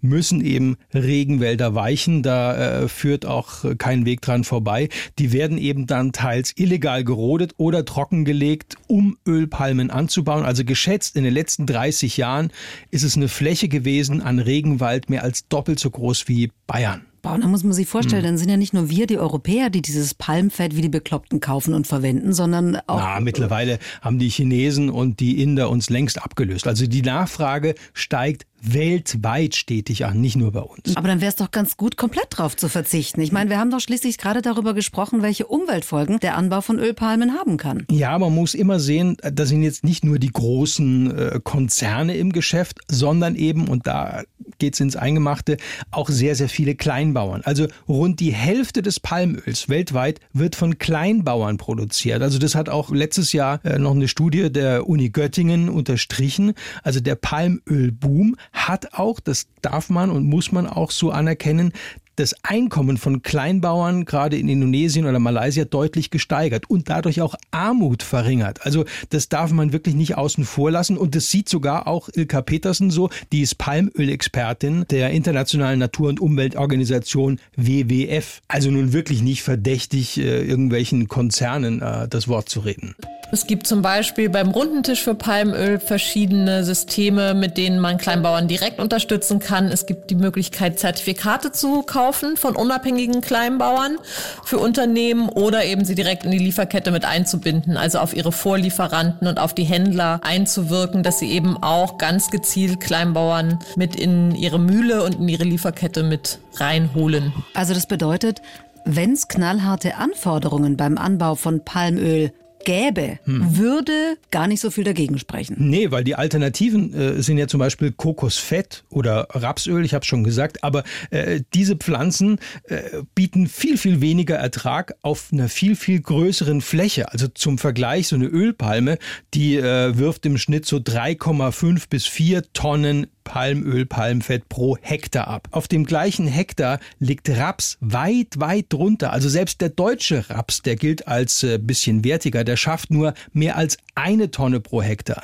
müssen 0.00 0.40
eben 0.44 0.76
Regenwälder 0.94 1.74
weichen. 1.74 2.22
Da 2.22 2.82
äh, 2.82 2.88
führt 2.88 3.26
auch 3.26 3.64
kein 3.78 4.04
Weg 4.06 4.20
dran 4.22 4.44
vorbei. 4.44 4.88
Die 5.18 5.32
werden 5.32 5.58
eben 5.58 5.86
dann 5.86 6.12
teils 6.12 6.52
illegal 6.56 7.04
gerodet 7.04 7.54
oder 7.56 7.84
trockengelegt, 7.84 8.76
um 8.86 9.16
Ölpalmen 9.26 9.90
anzubauen. 9.90 10.44
Also 10.44 10.64
geschätzt 10.64 11.16
in 11.16 11.24
den 11.24 11.34
letzten 11.34 11.66
30 11.66 12.16
Jahren 12.16 12.50
ist 12.90 13.04
es 13.04 13.16
eine 13.16 13.28
Fläche 13.28 13.68
gewesen 13.68 14.22
an 14.22 14.38
Regenwald 14.38 15.10
mehr 15.10 15.22
als 15.22 15.48
doppelt 15.48 15.78
so 15.78 15.90
groß 15.90 16.28
wie 16.28 16.50
Bayern. 16.66 17.02
Boah, 17.22 17.36
da 17.38 17.46
muss 17.48 17.64
man 17.64 17.74
sich 17.74 17.84
Hm. 17.86 17.90
vorstellen, 17.90 18.24
dann 18.24 18.38
sind 18.38 18.48
ja 18.48 18.56
nicht 18.56 18.72
nur 18.72 18.88
wir, 18.88 19.06
die 19.06 19.18
Europäer, 19.18 19.68
die 19.68 19.82
dieses 19.82 20.14
Palmfett 20.14 20.74
wie 20.74 20.80
die 20.80 20.88
Bekloppten 20.88 21.40
kaufen 21.40 21.74
und 21.74 21.86
verwenden, 21.86 22.32
sondern 22.32 22.76
auch 22.86 22.98
Na, 22.98 23.20
mittlerweile 23.20 23.78
haben 24.00 24.18
die 24.18 24.30
Chinesen 24.30 24.88
und 24.88 25.20
die 25.20 25.42
Inder 25.42 25.68
uns 25.68 25.90
längst 25.90 26.22
abgelöst. 26.22 26.66
Also 26.66 26.86
die 26.86 27.02
Nachfrage 27.02 27.74
steigt 27.92 28.46
weltweit 28.60 29.54
stetig 29.54 30.04
an, 30.04 30.20
nicht 30.20 30.36
nur 30.36 30.52
bei 30.52 30.60
uns. 30.60 30.96
Aber 30.96 31.08
dann 31.08 31.20
wäre 31.20 31.30
es 31.30 31.36
doch 31.36 31.50
ganz 31.50 31.76
gut, 31.76 31.96
komplett 31.96 32.26
drauf 32.30 32.56
zu 32.56 32.68
verzichten. 32.68 33.20
Ich 33.20 33.32
meine, 33.32 33.50
wir 33.50 33.58
haben 33.58 33.70
doch 33.70 33.80
schließlich 33.80 34.18
gerade 34.18 34.42
darüber 34.42 34.74
gesprochen, 34.74 35.22
welche 35.22 35.46
Umweltfolgen 35.46 36.20
der 36.20 36.36
Anbau 36.36 36.60
von 36.60 36.78
Ölpalmen 36.78 37.34
haben 37.34 37.56
kann. 37.56 37.86
Ja, 37.90 38.18
man 38.18 38.34
muss 38.34 38.54
immer 38.54 38.80
sehen, 38.80 39.16
das 39.22 39.48
sind 39.48 39.62
jetzt 39.62 39.84
nicht 39.84 40.04
nur 40.04 40.18
die 40.18 40.30
großen 40.30 41.16
äh, 41.16 41.40
Konzerne 41.42 42.16
im 42.16 42.32
Geschäft, 42.32 42.78
sondern 42.88 43.34
eben, 43.34 43.68
und 43.68 43.86
da 43.86 44.22
geht's 44.58 44.80
ins 44.80 44.96
Eingemachte, 44.96 45.56
auch 45.90 46.08
sehr, 46.08 46.34
sehr 46.34 46.48
viele 46.48 46.74
Kleinbauern. 46.74 47.42
Also 47.44 47.66
rund 47.88 48.20
die 48.20 48.32
Hälfte 48.32 48.82
des 48.82 49.00
Palmöls 49.00 49.68
weltweit 49.68 50.20
wird 50.32 50.56
von 50.56 50.78
Kleinbauern 50.78 51.56
produziert. 51.56 52.22
Also 52.22 52.38
das 52.38 52.54
hat 52.54 52.68
auch 52.68 52.90
letztes 52.90 53.32
Jahr 53.32 53.64
äh, 53.64 53.78
noch 53.78 53.94
eine 53.94 54.08
Studie 54.08 54.50
der 54.50 54.88
Uni 54.88 55.10
Göttingen 55.10 55.68
unterstrichen. 55.68 56.52
Also 56.82 57.00
der 57.00 57.14
Palmölboom 57.14 58.36
hat 58.52 58.94
auch, 58.94 59.20
das 59.20 59.48
darf 59.62 59.90
man 59.90 60.10
und 60.10 60.26
muss 60.26 60.52
man 60.52 60.66
auch 60.66 60.90
so 60.90 61.10
anerkennen, 61.10 61.72
das 62.20 62.34
Einkommen 62.42 62.98
von 62.98 63.22
Kleinbauern, 63.22 64.04
gerade 64.04 64.36
in 64.36 64.48
Indonesien 64.48 65.06
oder 65.06 65.18
Malaysia, 65.18 65.64
deutlich 65.64 66.10
gesteigert 66.10 66.68
und 66.68 66.90
dadurch 66.90 67.22
auch 67.22 67.34
Armut 67.50 68.02
verringert. 68.02 68.64
Also 68.66 68.84
das 69.08 69.30
darf 69.30 69.52
man 69.52 69.72
wirklich 69.72 69.94
nicht 69.94 70.16
außen 70.16 70.44
vor 70.44 70.70
lassen. 70.70 70.98
Und 70.98 71.14
das 71.14 71.30
sieht 71.30 71.48
sogar 71.48 71.86
auch 71.86 72.10
Ilka 72.12 72.42
Petersen 72.42 72.90
so, 72.90 73.08
die 73.32 73.40
ist 73.40 73.56
Palmölexpertin 73.56 74.84
der 74.90 75.10
Internationalen 75.10 75.78
Natur- 75.78 76.10
und 76.10 76.20
Umweltorganisation 76.20 77.40
WWF. 77.56 78.42
Also 78.48 78.70
nun 78.70 78.92
wirklich 78.92 79.22
nicht 79.22 79.42
verdächtig, 79.42 80.18
äh, 80.18 80.42
irgendwelchen 80.42 81.08
Konzernen 81.08 81.80
äh, 81.80 82.06
das 82.06 82.28
Wort 82.28 82.50
zu 82.50 82.60
reden. 82.60 82.94
Es 83.32 83.46
gibt 83.46 83.66
zum 83.68 83.80
Beispiel 83.80 84.28
beim 84.28 84.48
Rundentisch 84.48 85.02
für 85.02 85.14
Palmöl 85.14 85.78
verschiedene 85.78 86.64
Systeme, 86.64 87.32
mit 87.32 87.56
denen 87.56 87.78
man 87.78 87.96
Kleinbauern 87.96 88.48
direkt 88.48 88.80
unterstützen 88.80 89.38
kann. 89.38 89.66
Es 89.66 89.86
gibt 89.86 90.10
die 90.10 90.16
Möglichkeit, 90.16 90.80
Zertifikate 90.80 91.52
zu 91.52 91.82
kaufen 91.82 92.09
von 92.12 92.56
unabhängigen 92.56 93.20
Kleinbauern 93.20 93.98
für 94.44 94.58
Unternehmen 94.58 95.28
oder 95.28 95.64
eben 95.64 95.84
sie 95.84 95.94
direkt 95.94 96.24
in 96.24 96.30
die 96.30 96.38
Lieferkette 96.38 96.90
mit 96.90 97.04
einzubinden, 97.04 97.76
also 97.76 97.98
auf 97.98 98.14
ihre 98.14 98.32
Vorlieferanten 98.32 99.26
und 99.28 99.38
auf 99.38 99.54
die 99.54 99.64
Händler 99.64 100.20
einzuwirken, 100.22 101.02
dass 101.02 101.18
sie 101.18 101.30
eben 101.30 101.62
auch 101.62 101.98
ganz 101.98 102.30
gezielt 102.30 102.80
Kleinbauern 102.80 103.58
mit 103.76 103.96
in 103.96 104.34
ihre 104.34 104.58
Mühle 104.58 105.02
und 105.02 105.16
in 105.16 105.28
ihre 105.28 105.44
Lieferkette 105.44 106.02
mit 106.02 106.38
reinholen. 106.56 107.32
Also 107.54 107.74
das 107.74 107.86
bedeutet, 107.86 108.42
wenn 108.84 109.12
es 109.12 109.28
knallharte 109.28 109.96
Anforderungen 109.96 110.76
beim 110.76 110.98
Anbau 110.98 111.34
von 111.34 111.64
Palmöl 111.64 112.32
gäbe, 112.64 113.18
hm. 113.24 113.56
würde 113.56 114.16
gar 114.30 114.46
nicht 114.46 114.60
so 114.60 114.70
viel 114.70 114.84
dagegen 114.84 115.18
sprechen. 115.18 115.56
Nee, 115.58 115.90
weil 115.90 116.04
die 116.04 116.14
Alternativen 116.14 116.94
äh, 116.94 117.22
sind 117.22 117.38
ja 117.38 117.48
zum 117.48 117.60
Beispiel 117.60 117.92
Kokosfett 117.92 118.84
oder 118.90 119.28
Rapsöl, 119.30 119.84
ich 119.84 119.94
habe 119.94 120.04
schon 120.04 120.24
gesagt, 120.24 120.62
aber 120.62 120.84
äh, 121.10 121.40
diese 121.54 121.76
Pflanzen 121.76 122.38
äh, 122.64 123.02
bieten 123.14 123.46
viel, 123.46 123.76
viel 123.76 124.00
weniger 124.00 124.36
Ertrag 124.36 124.94
auf 125.02 125.28
einer 125.32 125.48
viel, 125.48 125.76
viel 125.76 126.00
größeren 126.00 126.60
Fläche. 126.60 127.12
Also 127.12 127.28
zum 127.28 127.58
Vergleich, 127.58 128.08
so 128.08 128.16
eine 128.16 128.26
Ölpalme, 128.26 128.98
die 129.34 129.56
äh, 129.56 129.96
wirft 129.96 130.26
im 130.26 130.38
Schnitt 130.38 130.66
so 130.66 130.76
3,5 130.76 131.84
bis 131.88 132.06
4 132.06 132.52
Tonnen 132.52 133.06
Palmöl, 133.30 133.86
Palmfett 133.86 134.48
pro 134.48 134.76
Hektar 134.80 135.28
ab. 135.28 135.46
Auf 135.52 135.68
dem 135.68 135.84
gleichen 135.84 136.26
Hektar 136.26 136.80
liegt 136.98 137.30
Raps 137.30 137.78
weit, 137.80 138.40
weit 138.40 138.66
drunter. 138.70 139.12
Also 139.12 139.28
selbst 139.28 139.60
der 139.60 139.68
deutsche 139.68 140.28
Raps, 140.30 140.62
der 140.62 140.74
gilt 140.74 141.06
als 141.06 141.44
äh, 141.44 141.58
bisschen 141.58 142.02
wertiger, 142.02 142.42
der 142.42 142.56
schafft 142.56 142.90
nur 142.90 143.14
mehr 143.32 143.56
als 143.56 143.78
eine 143.94 144.32
Tonne 144.32 144.58
pro 144.58 144.82
Hektar. 144.82 145.22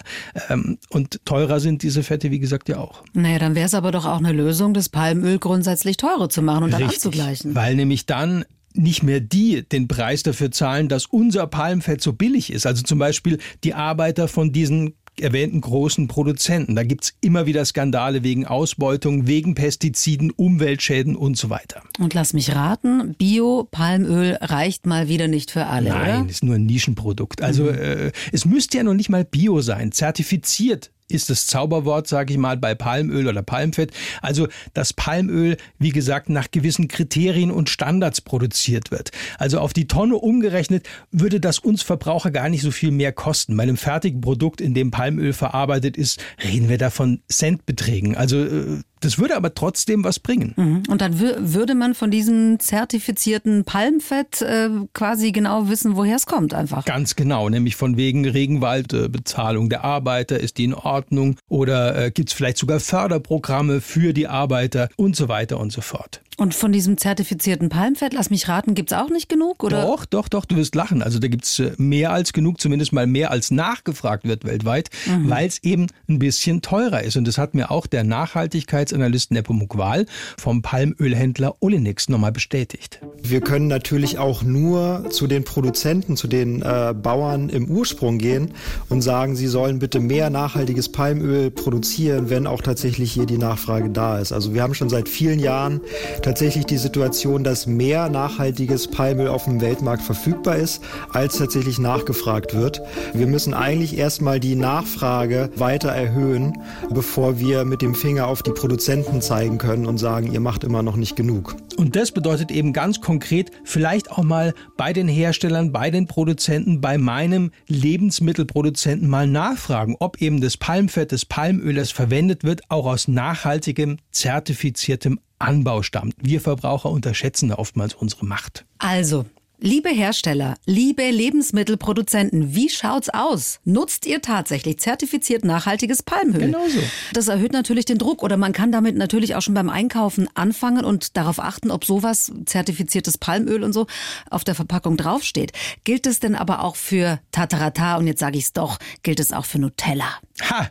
Ähm, 0.49 0.79
und 0.91 1.19
teurer 1.25 1.59
sind 1.59 1.83
diese 1.83 2.05
Fette, 2.05 2.31
wie 2.31 2.39
gesagt, 2.39 2.69
ja 2.69 2.79
auch. 2.79 3.03
Naja, 3.13 3.41
dann 3.41 3.57
wäre 3.57 3.67
es 3.67 3.75
aber 3.75 3.91
doch 3.91 4.07
auch 4.07 4.19
eine 4.19 4.31
Lösung, 4.31 4.73
das 4.73 4.89
Palmöl 4.89 5.41
grundsätzlich 5.41 5.97
teurer 5.97 6.29
zu 6.29 6.43
machen 6.43 6.63
und 6.63 6.71
dann 6.71 6.83
Richtig, 6.83 6.99
abzugleichen. 6.99 7.57
Weil 7.57 7.75
nämlich 7.75 8.07
dann 8.07 8.45
nicht 8.73 9.03
mehr 9.03 9.19
die 9.19 9.69
den 9.69 9.89
Preis 9.89 10.23
dafür 10.23 10.53
zahlen, 10.53 10.89
dass 10.89 11.07
unser 11.07 11.49
Palmfett 11.49 12.03
so 12.03 12.13
billig 12.13 12.53
ist. 12.53 12.67
Also 12.67 12.85
zum 12.85 13.01
Beispiel 13.01 13.39
die 13.65 13.75
Arbeiter 13.75 14.29
von 14.29 14.53
diesen 14.53 14.95
erwähnten 15.21 15.61
großen 15.61 16.09
Produzenten. 16.09 16.77
Da 16.77 16.83
gibt's 16.83 17.15
immer 17.21 17.47
wieder 17.47 17.65
Skandale 17.65 18.23
wegen 18.23 18.47
Ausbeutung, 18.47 19.27
wegen 19.27 19.55
Pestiziden, 19.55 20.31
Umweltschäden 20.31 21.17
und 21.17 21.37
so 21.37 21.51
weiter. 21.51 21.83
Und 21.99 22.15
lass 22.15 22.33
mich 22.33 22.55
raten, 22.55 23.15
Bio-Palmöl 23.19 24.39
reicht 24.41 24.87
mal 24.87 25.09
wieder 25.09 25.29
nicht 25.29 25.51
für 25.51 25.67
alle, 25.67 25.91
Nein, 25.91 26.21
oder? 26.23 26.31
ist 26.31 26.45
nur 26.45 26.57
ein 26.57 26.67
Nischenprodukt. 26.67 27.43
Also 27.43 27.65
mhm. 27.65 27.79
äh, 27.79 28.13
es 28.33 28.45
müsste 28.45 28.79
ja 28.79 28.83
noch 28.83 28.95
nicht 28.95 29.09
mal 29.09 29.25
Bio 29.25 29.61
sein. 29.61 29.93
Zertifiziert 29.93 30.91
ist 31.09 31.31
das 31.31 31.47
Zauberwort, 31.47 32.09
sage 32.09 32.33
ich 32.33 32.39
mal, 32.39 32.57
bei 32.57 32.75
Palmöl 32.75 33.29
oder 33.29 33.43
Palmfett. 33.43 33.93
Also 34.23 34.49
das 34.75 34.93
Palmöl, 34.93 35.57
wie 35.79 35.91
gesagt, 35.91 36.29
nach 36.29 36.51
gewissen 36.51 36.89
Kriterien 36.89 37.51
und 37.51 37.71
Standards 37.71 38.21
produziert 38.21 38.91
wird. 38.91 39.11
Also 39.39 39.61
auf 39.61 39.73
die 39.73 39.87
Tonne 39.87 40.17
umgerechnet 40.17 40.87
würde 41.11 41.41
das 41.41 41.59
uns 41.59 41.83
Verbraucher 41.83 42.31
gar 42.31 42.49
nicht 42.49 42.63
so 42.63 42.71
viel 42.71 42.91
mehr 42.91 43.13
kosten. 43.13 43.57
Bei 43.57 43.63
einem 43.63 43.77
fertigen 43.77 44.21
Produkt, 44.21 44.61
in 44.61 44.75
dem 44.75 44.91
Palmöl 44.91 45.33
verarbeitet 45.33 45.97
ist, 45.97 46.21
reden 46.43 46.69
wir 46.69 46.79
da 46.79 46.91
von 46.91 47.21
Centbeträgen. 47.29 48.17
Also 48.17 48.45
äh, 48.45 48.81
das 49.01 49.19
würde 49.19 49.37
aber 49.37 49.55
trotzdem 49.55 50.05
was 50.05 50.19
bringen. 50.19 50.55
Mhm. 50.57 50.83
Und 50.89 51.01
dann 51.01 51.19
würde 51.19 51.75
man 51.75 51.95
von 51.95 52.11
diesem 52.11 52.59
zertifizierten 52.59 53.65
Palmfett 53.65 54.43
äh, 54.43 54.71
quasi 54.93 55.33
genau 55.33 55.69
wissen, 55.69 55.97
woher 55.97 56.17
es 56.17 56.27
kommt 56.27 56.55
einfach. 56.55 56.85
Ganz 56.85 57.17
genau, 57.17 57.49
nämlich 57.49 57.77
von 57.77 57.97
wegen 57.97 58.27
Regenwaldbezahlung 58.27 59.69
der 59.69 59.85
Arbeiter, 59.85 60.41
ist 60.41 60.59
die 60.59 60.65
in 60.65 60.75
Ordnung 60.75 61.37
oder 61.49 62.07
äh, 62.07 62.11
gibt 62.11 62.31
es 62.31 62.35
vielleicht 62.35 62.59
sogar 62.59 62.81
Förderprogramme 62.81 63.81
für 63.81 64.13
die 64.13 64.29
Arbeiter 64.29 64.89
und 64.97 65.17
so 65.17 65.29
weiter 65.29 65.59
und 65.59 65.73
so 65.73 65.81
fort. 65.81 66.21
Und 66.39 66.55
von 66.55 66.71
diesem 66.71 66.99
zertifizierten 66.99 67.71
Palmfett, 67.71 68.13
lass 68.13 68.29
mich 68.29 68.47
raten, 68.47 68.75
gibt's 68.75 68.93
auch 68.93 69.09
nicht 69.09 69.31
genug? 69.31 69.65
Oder? 69.65 69.83
Doch, 69.83 70.05
doch, 70.05 70.29
doch, 70.29 70.45
du 70.45 70.57
wirst 70.57 70.75
lachen. 70.75 71.03
Also 71.03 71.19
da 71.19 71.29
gibt's 71.29 71.59
äh, 71.59 71.73
mehr 71.79 72.13
als 72.13 72.35
genug, 72.35 72.61
zumindest 72.61 72.93
mal 72.93 73.07
mehr 73.07 73.31
als 73.31 73.51
nachgefragt 73.51 74.25
wird 74.25 74.45
weltweit, 74.45 74.91
mhm. 75.07 75.31
weil 75.31 75.47
es 75.47 75.63
eben 75.63 75.87
ein 76.09 76.19
bisschen 76.19 76.61
teurer 76.61 77.03
ist. 77.03 77.17
Und 77.17 77.27
das 77.27 77.39
hat 77.39 77.55
mir 77.55 77.71
auch 77.71 77.87
der 77.87 78.05
Nachhaltigkeitsanalyst 78.05 79.31
Nepomuk 79.31 79.79
Wahl 79.79 80.05
vom 80.37 80.61
Palmölhändler 80.61 81.57
Olinix 81.61 82.11
nochmal 82.11 82.33
bestätigt. 82.33 83.01
Wir 83.23 83.41
können 83.41 83.67
natürlich 83.67 84.19
auch 84.19 84.43
nur 84.43 85.09
zu 85.09 85.27
den 85.27 85.43
Produzenten, 85.45 86.19
zu 86.19 86.29
den 86.29 86.61
äh, 86.61 86.93
Bauern 86.95 87.49
im 87.49 87.71
Ursprung 87.71 88.19
gehen 88.19 88.53
und 88.91 89.01
sagen, 89.01 89.37
sie 89.37 89.47
sollen 89.47 89.79
bitte 89.79 90.01
mehr 90.01 90.29
nachhaltiges 90.29 90.93
Palmöl 90.93 91.51
produzieren, 91.51 92.29
wenn 92.29 92.47
auch 92.47 92.61
tatsächlich 92.61 93.11
hier 93.11 93.25
die 93.25 93.39
Nachfrage 93.39 93.89
da 93.89 94.19
ist. 94.19 94.33
Also 94.33 94.53
wir 94.53 94.63
haben 94.63 94.75
schon 94.75 94.91
seit 94.91 95.09
vielen 95.09 95.39
Jahren 95.39 95.81
tatsächlich 96.27 96.67
die 96.67 96.77
Situation, 96.77 97.45
dass 97.45 97.69
mehr 97.69 98.09
nachhaltiges 98.09 98.89
Palmöl 98.89 99.29
auf 99.29 99.45
dem 99.45 99.61
Weltmarkt 99.61 100.03
verfügbar 100.03 100.57
ist, 100.57 100.83
als 101.13 101.39
tatsächlich 101.39 101.79
nachgefragt 101.79 102.53
wird. 102.53 102.83
Wir 103.15 103.29
müssen 103.29 103.55
eigentlich 103.55 103.97
erstmal 103.97 104.41
die 104.41 104.57
Nachfrage 104.57 105.51
weiter 105.55 105.91
erhöhen, 105.91 106.59
bevor 106.91 107.39
wir 107.39 107.65
mit 107.65 107.81
dem 107.81 107.95
Finger 107.95 108.27
auf 108.27 108.43
die 108.43 108.51
Produzenten 108.51 109.23
zeigen 109.23 109.59
können 109.59 109.87
und 109.87 109.99
sagen, 109.99 110.33
ihr 110.33 110.41
macht 110.41 110.65
immer 110.65 110.83
noch 110.83 110.97
nicht 110.97 111.15
genug. 111.15 111.55
Und 111.77 111.95
das 111.95 112.11
bedeutet 112.11 112.51
eben 112.51 112.73
ganz 112.73 113.01
konkret, 113.01 113.53
vielleicht 113.63 114.11
auch 114.11 114.25
mal 114.25 114.53
bei 114.77 114.93
den 114.93 115.07
Herstellern, 115.07 115.71
bei 115.71 115.93
den 115.93 116.09
Produzenten, 116.09 116.81
bei 116.81 116.99
meinem 116.99 117.53
Lebensmittelproduzenten 117.69 119.09
mal 119.09 119.29
nachfragen, 119.29 119.95
ob 120.01 120.21
eben 120.21 120.41
das 120.41 120.57
Palmfett, 120.57 121.13
das 121.13 121.25
Palmöl, 121.25 121.77
verwendet 121.85 122.43
wird, 122.43 122.63
auch 122.69 122.87
aus 122.87 123.07
nachhaltigem, 123.07 123.99
zertifiziertem 124.11 125.21
Anbau 125.39 125.83
stammt. 125.83 126.15
Wir 126.21 126.41
Verbraucher 126.41 126.91
unterschätzen 126.91 127.49
da 127.49 127.57
oftmals 127.57 127.95
unsere 127.95 128.27
Macht. 128.27 128.65
Also, 128.79 129.27
Liebe 129.59 129.89
Hersteller, 129.89 130.59
liebe 130.67 131.09
Lebensmittelproduzenten, 131.11 132.55
wie 132.55 132.69
schaut's 132.69 133.09
aus? 133.09 133.59
Nutzt 133.65 134.05
ihr 134.05 134.21
tatsächlich 134.21 134.79
zertifiziert 134.81 135.47
nachhaltiges 135.47 136.03
Palmöl? 136.03 136.41
Genauso. 136.41 136.79
Das 137.15 137.29
erhöht 137.29 137.55
natürlich 137.55 137.87
den 137.87 137.97
Druck 137.97 138.23
oder 138.23 138.37
man 138.37 138.53
kann 138.53 138.71
damit 138.71 138.97
natürlich 138.97 139.35
auch 139.35 139.41
schon 139.41 139.55
beim 139.55 139.71
Einkaufen 139.71 140.29
anfangen 140.35 140.85
und 140.85 141.17
darauf 141.17 141.41
achten, 141.41 141.71
ob 141.71 141.87
sowas 141.87 142.31
zertifiziertes 142.45 143.17
Palmöl 143.17 143.65
und 143.65 143.73
so 143.73 143.87
auf 144.29 144.45
der 144.45 144.55
Verpackung 144.55 144.99
draufsteht. 144.99 145.53
Gilt 145.85 146.07
es 146.07 146.21
denn 146.21 146.35
aber 146.35 146.63
auch 146.63 146.77
für 146.77 147.19
Tatarata 147.33 147.97
und 147.97 148.07
jetzt 148.07 148.21
sage 148.21 148.37
ich's 148.37 148.53
doch, 148.53 148.77
gilt 149.03 149.21
es 149.21 149.33
auch 149.33 149.47
für 149.47 149.59
Nutella? 149.59 150.21
Ha! 150.51 150.69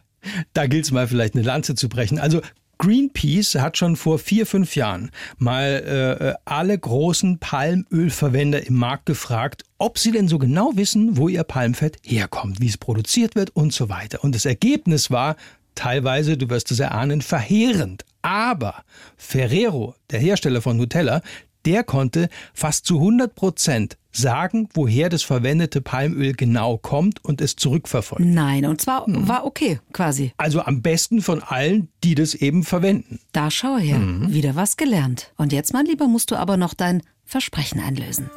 Da 0.54 0.68
gilt 0.68 0.86
es 0.86 0.92
mal 0.92 1.08
vielleicht 1.08 1.36
eine 1.36 1.44
Lanze 1.44 1.74
zu 1.76 1.90
brechen. 1.90 2.20
Also 2.20 2.42
Greenpeace 2.78 3.56
hat 3.56 3.78
schon 3.78 3.96
vor 3.96 4.20
vier, 4.20 4.46
fünf 4.46 4.76
Jahren 4.76 5.12
mal 5.38 6.38
äh, 6.38 6.42
alle 6.46 6.78
großen 6.78 7.40
Palmölverwender 7.40 8.66
im 8.66 8.76
Markt 8.76 9.06
gefragt, 9.06 9.64
ob 9.78 9.98
sie 9.98 10.12
denn 10.12 10.28
so 10.28 10.38
genau 10.38 10.72
wissen, 10.76 11.18
wo 11.18 11.28
ihr 11.28 11.44
Palmfett 11.44 11.98
herkommt, 12.04 12.62
wie 12.62 12.68
es 12.68 12.78
produziert 12.78 13.36
wird 13.36 13.50
und 13.56 13.74
so 13.74 13.90
weiter. 13.90 14.24
Und 14.24 14.36
das 14.36 14.46
Ergebnis 14.46 15.12
war 15.12 15.36
teilweise, 15.76 16.38
du 16.38 16.50
wirst 16.50 16.72
es 16.72 16.80
erahnen, 16.80 17.22
verheerend. 17.22 18.06
Aber 18.22 18.84
Ferrero, 19.18 19.96
der 20.10 20.20
Hersteller 20.20 20.62
von 20.62 20.78
Nutella, 20.78 21.22
der 21.66 21.84
konnte 21.84 22.30
fast 22.54 22.86
zu 22.86 22.96
100 22.96 23.36
Prozent 23.36 23.98
sagen, 24.12 24.70
woher 24.74 25.10
das 25.10 25.24
verwendete 25.24 25.82
Palmöl 25.82 26.34
genau 26.34 26.78
kommt 26.78 27.24
und 27.24 27.42
es 27.42 27.56
zurückverfolgt. 27.56 28.24
Nein, 28.24 28.66
und 28.66 28.82
zwar 28.82 29.10
mhm. 29.10 29.28
war 29.28 29.46
okay, 29.46 29.80
quasi. 29.92 30.32
Also 30.38 30.62
am 30.62 30.82
besten 30.82 31.22
von 31.22 31.44
allen, 31.44 31.90
die 32.04 32.16
das 32.16 32.34
eben 32.34 32.64
verwenden. 32.64 33.20
Da 33.34 33.52
schau 33.52 33.78
her, 33.78 33.98
mhm. 33.98 34.34
wieder 34.34 34.56
was 34.56 34.78
gelernt. 34.78 35.34
Und 35.38 35.52
jetzt, 35.52 35.74
mein 35.74 35.86
Lieber, 35.86 36.08
musst 36.08 36.32
du 36.32 36.36
aber 36.36 36.58
noch 36.58 36.74
dein 36.74 37.04
Versprechen 37.26 37.80
einlösen. 37.80 38.30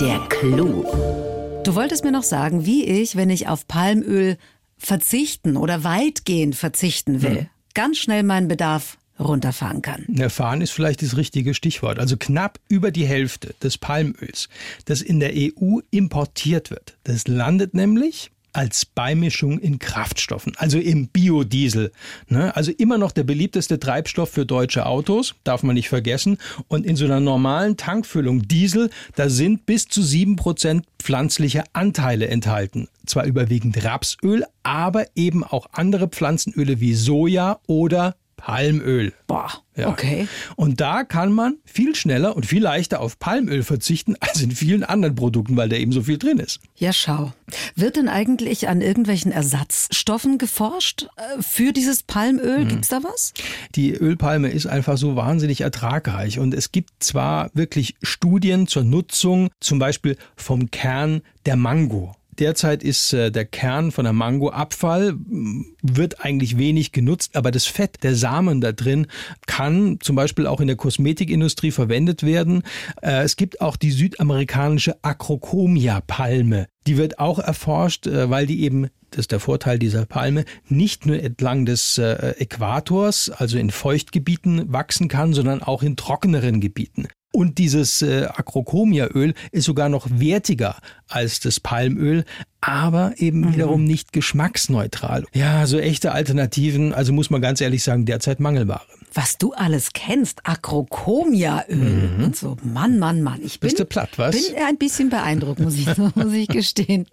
Der 0.00 0.20
Clou. 0.28 0.84
Du 1.64 1.74
wolltest 1.74 2.04
mir 2.04 2.12
noch 2.12 2.22
sagen, 2.22 2.64
wie 2.64 2.84
ich, 2.84 3.16
wenn 3.16 3.30
ich 3.30 3.48
auf 3.48 3.66
Palmöl 3.66 4.38
verzichten 4.78 5.56
oder 5.56 5.84
weitgehend 5.84 6.54
verzichten 6.54 7.22
will, 7.22 7.42
mhm. 7.42 7.48
ganz 7.74 7.98
schnell 7.98 8.22
meinen 8.22 8.48
Bedarf 8.48 8.98
runterfahren 9.18 9.82
kann. 9.82 10.04
Erfahren 10.18 10.60
ist 10.60 10.72
vielleicht 10.72 11.02
das 11.02 11.16
richtige 11.16 11.54
Stichwort. 11.54 11.98
Also 11.98 12.16
knapp 12.16 12.58
über 12.68 12.90
die 12.90 13.06
Hälfte 13.06 13.54
des 13.62 13.78
Palmöls, 13.78 14.48
das 14.84 15.02
in 15.02 15.20
der 15.20 15.32
EU 15.34 15.78
importiert 15.90 16.70
wird, 16.70 16.96
das 17.04 17.26
landet 17.28 17.74
nämlich 17.74 18.30
als 18.56 18.86
Beimischung 18.86 19.58
in 19.58 19.78
Kraftstoffen, 19.78 20.54
also 20.56 20.78
im 20.78 21.08
Biodiesel. 21.08 21.92
Ne? 22.28 22.56
Also 22.56 22.72
immer 22.72 22.96
noch 22.96 23.12
der 23.12 23.24
beliebteste 23.24 23.78
Treibstoff 23.78 24.30
für 24.30 24.46
deutsche 24.46 24.86
Autos, 24.86 25.34
darf 25.44 25.62
man 25.62 25.74
nicht 25.74 25.90
vergessen. 25.90 26.38
Und 26.66 26.86
in 26.86 26.96
so 26.96 27.04
einer 27.04 27.20
normalen 27.20 27.76
Tankfüllung 27.76 28.48
Diesel, 28.48 28.88
da 29.14 29.28
sind 29.28 29.66
bis 29.66 29.88
zu 29.88 30.02
sieben 30.02 30.36
Prozent 30.36 30.86
pflanzliche 30.98 31.64
Anteile 31.74 32.28
enthalten. 32.28 32.88
Zwar 33.04 33.26
überwiegend 33.26 33.84
Rapsöl, 33.84 34.46
aber 34.62 35.04
eben 35.14 35.44
auch 35.44 35.66
andere 35.72 36.08
Pflanzenöle 36.08 36.80
wie 36.80 36.94
Soja 36.94 37.58
oder 37.66 38.16
Palmöl. 38.36 39.12
Boah, 39.26 39.50
ja. 39.74 39.88
okay. 39.88 40.28
Und 40.56 40.80
da 40.80 41.04
kann 41.04 41.32
man 41.32 41.56
viel 41.64 41.94
schneller 41.94 42.36
und 42.36 42.46
viel 42.46 42.62
leichter 42.62 43.00
auf 43.00 43.18
Palmöl 43.18 43.62
verzichten 43.62 44.14
als 44.20 44.42
in 44.42 44.50
vielen 44.50 44.84
anderen 44.84 45.14
Produkten, 45.14 45.56
weil 45.56 45.68
da 45.68 45.76
eben 45.76 45.92
so 45.92 46.02
viel 46.02 46.18
drin 46.18 46.38
ist. 46.38 46.60
Ja, 46.76 46.92
schau. 46.92 47.32
Wird 47.74 47.96
denn 47.96 48.08
eigentlich 48.08 48.68
an 48.68 48.80
irgendwelchen 48.80 49.32
Ersatzstoffen 49.32 50.38
geforscht 50.38 51.08
äh, 51.16 51.42
für 51.42 51.72
dieses 51.72 52.02
Palmöl? 52.02 52.64
Mhm. 52.64 52.68
Gibt's 52.68 52.88
da 52.88 53.02
was? 53.02 53.32
Die 53.74 53.92
Ölpalme 53.92 54.48
ist 54.48 54.66
einfach 54.66 54.98
so 54.98 55.16
wahnsinnig 55.16 55.62
ertragreich 55.62 56.38
und 56.38 56.54
es 56.54 56.72
gibt 56.72 56.90
zwar 57.00 57.50
wirklich 57.54 57.96
Studien 58.02 58.66
zur 58.66 58.84
Nutzung, 58.84 59.48
zum 59.60 59.78
Beispiel 59.78 60.16
vom 60.36 60.70
Kern 60.70 61.22
der 61.46 61.56
Mango 61.56 62.14
Derzeit 62.38 62.82
ist 62.82 63.12
äh, 63.12 63.30
der 63.30 63.44
Kern 63.44 63.92
von 63.92 64.04
der 64.04 64.12
Mango 64.12 64.50
Abfall, 64.50 65.14
wird 65.82 66.24
eigentlich 66.24 66.58
wenig 66.58 66.92
genutzt, 66.92 67.36
aber 67.36 67.50
das 67.50 67.66
Fett, 67.66 68.02
der 68.02 68.14
Samen 68.14 68.60
da 68.60 68.72
drin, 68.72 69.06
kann 69.46 69.98
zum 70.00 70.16
Beispiel 70.16 70.46
auch 70.46 70.60
in 70.60 70.66
der 70.66 70.76
Kosmetikindustrie 70.76 71.70
verwendet 71.70 72.22
werden. 72.22 72.62
Äh, 73.02 73.22
es 73.22 73.36
gibt 73.36 73.60
auch 73.60 73.76
die 73.76 73.90
südamerikanische 73.90 74.96
Acrocomia-Palme. 75.02 76.66
Die 76.86 76.96
wird 76.98 77.18
auch 77.18 77.38
erforscht, 77.38 78.06
äh, 78.06 78.30
weil 78.30 78.46
die 78.46 78.62
eben 78.62 78.88
das 79.10 79.20
ist 79.20 79.32
der 79.32 79.40
Vorteil 79.40 79.78
dieser 79.78 80.04
Palme, 80.04 80.44
nicht 80.68 81.06
nur 81.06 81.22
entlang 81.22 81.64
des 81.64 81.96
äh, 81.96 82.34
Äquators, 82.38 83.30
also 83.30 83.56
in 83.56 83.70
Feuchtgebieten 83.70 84.72
wachsen 84.72 85.08
kann, 85.08 85.32
sondern 85.32 85.62
auch 85.62 85.82
in 85.82 85.96
trockeneren 85.96 86.60
Gebieten. 86.60 87.08
Und 87.36 87.58
dieses 87.58 88.00
äh, 88.00 88.28
Acrocomia-Öl 88.34 89.34
ist 89.52 89.66
sogar 89.66 89.90
noch 89.90 90.08
wertiger 90.10 90.76
als 91.06 91.38
das 91.38 91.60
Palmöl, 91.60 92.24
aber 92.62 93.12
eben 93.18 93.40
mhm. 93.40 93.52
wiederum 93.52 93.84
nicht 93.84 94.14
geschmacksneutral. 94.14 95.26
Ja, 95.34 95.66
so 95.66 95.78
echte 95.78 96.12
Alternativen, 96.12 96.94
also 96.94 97.12
muss 97.12 97.28
man 97.28 97.42
ganz 97.42 97.60
ehrlich 97.60 97.82
sagen, 97.82 98.06
derzeit 98.06 98.40
mangelbare 98.40 98.86
was 99.16 99.38
du 99.38 99.52
alles 99.54 99.92
kennst. 99.94 100.46
Acrocomia-Öl 100.46 101.76
mhm. 102.18 102.24
und 102.24 102.36
so. 102.36 102.56
Mann, 102.62 102.98
Mann, 102.98 103.22
Mann. 103.22 103.40
Ich 103.42 103.60
bin, 103.60 103.68
Bist 103.68 103.80
du 103.80 103.86
platt, 103.86 104.10
was? 104.16 104.36
bin 104.36 104.62
ein 104.62 104.76
bisschen 104.76 105.08
beeindruckt, 105.08 105.58
muss 105.58 105.74
ich, 105.74 105.86
muss 106.14 106.32
ich 106.32 106.48
gestehen. 106.48 107.06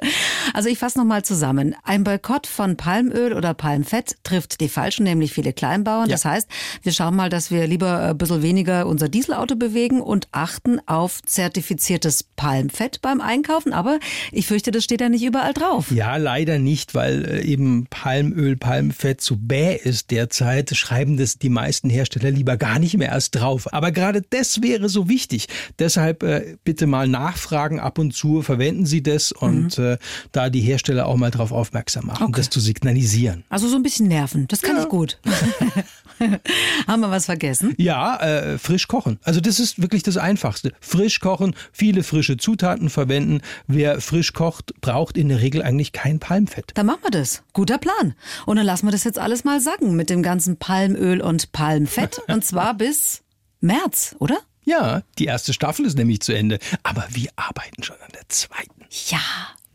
Also 0.53 0.69
ich 0.69 0.79
fasse 0.79 0.97
nochmal 0.97 1.23
zusammen. 1.23 1.75
Ein 1.83 2.03
Boykott 2.03 2.45
von 2.45 2.75
Palmöl 2.75 3.33
oder 3.33 3.53
Palmfett 3.53 4.17
trifft 4.23 4.59
die 4.59 4.67
Falschen, 4.67 5.03
nämlich 5.03 5.31
viele 5.31 5.53
Kleinbauern. 5.53 6.09
Ja. 6.09 6.15
Das 6.15 6.25
heißt, 6.25 6.49
wir 6.81 6.91
schauen 6.91 7.15
mal, 7.15 7.29
dass 7.29 7.51
wir 7.51 7.67
lieber 7.67 8.09
ein 8.09 8.17
bisschen 8.17 8.41
weniger 8.41 8.85
unser 8.85 9.07
Dieselauto 9.07 9.55
bewegen 9.55 10.01
und 10.01 10.27
achten 10.31 10.79
auf 10.85 11.21
zertifiziertes 11.23 12.23
Palmfett 12.23 13.01
beim 13.01 13.21
Einkaufen. 13.21 13.71
Aber 13.71 13.99
ich 14.31 14.47
fürchte, 14.47 14.71
das 14.71 14.83
steht 14.83 14.99
ja 14.99 15.07
nicht 15.07 15.23
überall 15.23 15.53
drauf. 15.53 15.91
Ja, 15.91 16.17
leider 16.17 16.59
nicht, 16.59 16.95
weil 16.95 17.23
äh, 17.25 17.41
eben 17.43 17.87
Palmöl, 17.89 18.57
Palmfett 18.57 19.21
zu 19.21 19.37
bäh 19.37 19.75
ist 19.75 20.11
derzeit. 20.11 20.75
Schreiben 20.75 21.15
das 21.15 21.37
die 21.37 21.49
meisten 21.49 21.92
Hersteller 21.93 22.31
lieber 22.31 22.57
gar 22.57 22.79
nicht 22.79 22.97
mehr 22.97 23.09
erst 23.09 23.35
drauf. 23.35 23.71
Aber 23.73 23.91
gerade 23.91 24.21
das 24.29 24.61
wäre 24.61 24.89
so 24.89 25.09
wichtig. 25.09 25.47
Deshalb 25.79 26.23
äh, 26.23 26.57
bitte 26.63 26.87
mal 26.87 27.07
nachfragen 27.07 27.79
ab 27.79 27.99
und 27.99 28.13
zu, 28.13 28.41
verwenden 28.41 28.85
Sie 28.85 29.03
das 29.03 29.31
und 29.31 29.77
mhm. 29.77 29.85
äh, 29.85 29.97
da 30.31 30.49
die 30.49 30.61
Hersteller 30.61 31.07
auch 31.07 31.15
mal 31.15 31.31
darauf 31.31 31.51
aufmerksam 31.51 32.07
machen, 32.07 32.23
okay. 32.23 32.33
das 32.37 32.49
zu 32.49 32.59
signalisieren. 32.59 33.43
Also 33.49 33.67
so 33.67 33.75
ein 33.75 33.83
bisschen 33.83 34.07
nerven, 34.07 34.47
das 34.47 34.61
kann 34.61 34.75
ja. 34.75 34.83
ich 34.83 34.89
gut. 34.89 35.19
Haben 36.87 37.01
wir 37.01 37.11
was 37.11 37.25
vergessen? 37.25 37.73
Ja, 37.77 38.17
äh, 38.17 38.57
frisch 38.57 38.87
kochen. 38.87 39.19
Also 39.23 39.41
das 39.41 39.59
ist 39.59 39.81
wirklich 39.81 40.03
das 40.03 40.17
Einfachste. 40.17 40.71
Frisch 40.79 41.19
kochen, 41.19 41.55
viele 41.71 42.03
frische 42.03 42.37
Zutaten 42.37 42.89
verwenden. 42.89 43.41
Wer 43.67 43.99
frisch 44.01 44.33
kocht, 44.33 44.79
braucht 44.81 45.17
in 45.17 45.29
der 45.29 45.41
Regel 45.41 45.61
eigentlich 45.61 45.91
kein 45.91 46.19
Palmfett. 46.19 46.71
Dann 46.75 46.85
machen 46.85 46.99
wir 47.03 47.11
das. 47.11 47.43
Guter 47.53 47.77
Plan. 47.77 48.13
Und 48.45 48.57
dann 48.57 48.65
lassen 48.65 48.87
wir 48.87 48.91
das 48.91 49.03
jetzt 49.03 49.19
alles 49.19 49.43
mal 49.43 49.59
sacken 49.59 49.95
mit 49.95 50.09
dem 50.09 50.23
ganzen 50.23 50.57
Palmöl 50.57 51.21
und 51.21 51.51
Palmfett. 51.85 52.21
und 52.27 52.45
zwar 52.45 52.73
bis 52.75 53.23
März, 53.61 54.15
oder? 54.19 54.39
Ja, 54.65 55.01
die 55.19 55.25
erste 55.25 55.53
Staffel 55.53 55.85
ist 55.85 55.97
nämlich 55.97 56.21
zu 56.21 56.33
Ende. 56.33 56.59
Aber 56.83 57.05
wir 57.09 57.29
arbeiten 57.35 57.83
schon 57.83 57.97
an 57.97 58.11
der 58.13 58.27
zweiten. 58.29 58.85
Ja, 59.07 59.19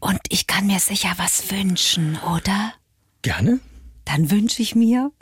und 0.01 0.21
ich 0.31 0.47
kann 0.47 0.67
mir 0.67 0.81
sicher 0.81 1.13
was 1.17 1.51
wünschen, 1.51 2.19
oder? 2.35 2.73
Gerne. 3.23 3.61
Dann 4.05 4.31
wünsche 4.31 4.63
ich 4.63 4.75
mir 4.75 5.13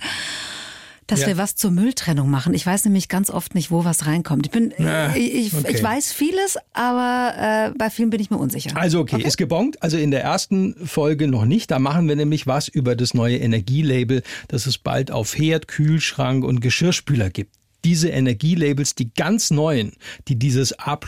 dass 1.07 1.21
ja. 1.21 1.29
wir 1.29 1.37
was 1.39 1.57
zur 1.57 1.71
Mülltrennung 1.71 2.31
machen. 2.31 2.55
Ich 2.55 2.67
weiß 2.67 2.85
nämlich 2.85 3.09
ganz 3.09 3.31
oft 3.31 3.55
nicht, 3.55 3.71
wo 3.71 3.85
was 3.85 4.07
reinkommt. 4.07 4.47
Ich 4.47 4.53
bin, 4.53 4.73
Na, 4.79 5.15
ich, 5.17 5.55
okay. 5.55 5.73
ich 5.75 5.83
weiß 5.83 6.13
vieles, 6.13 6.59
aber 6.73 7.71
äh, 7.73 7.79
bei 7.79 7.91
vielen 7.91 8.11
bin 8.11 8.21
ich 8.21 8.31
mir 8.31 8.39
unsicher. 8.39 8.77
Also 8.77 9.01
okay, 9.01 9.17
okay, 9.17 9.27
ist 9.27 9.37
gebongt. 9.37 9.83
Also 9.83 9.97
in 9.97 10.11
der 10.11 10.23
ersten 10.23 10.75
Folge 10.87 11.29
noch 11.29 11.45
nicht. 11.45 11.71
Da 11.71 11.79
machen 11.79 12.09
wir 12.09 12.17
nämlich 12.17 12.47
was 12.47 12.69
über 12.69 12.97
das 12.97 13.15
neue 13.15 13.37
Energielabel, 13.37 14.23
das 14.49 14.67
es 14.67 14.79
bald 14.79 15.11
auf 15.11 15.37
Herd, 15.37 15.69
Kühlschrank 15.69 16.45
und 16.45 16.61
Geschirrspüler 16.61 17.31
gibt 17.31 17.55
diese 17.85 18.09
Energielabels, 18.09 18.97
die 18.97 19.15
ganz 19.15 19.53
neuen, 19.53 19.93
die 20.27 20.37
dieses 20.37 20.77
A 20.77 20.99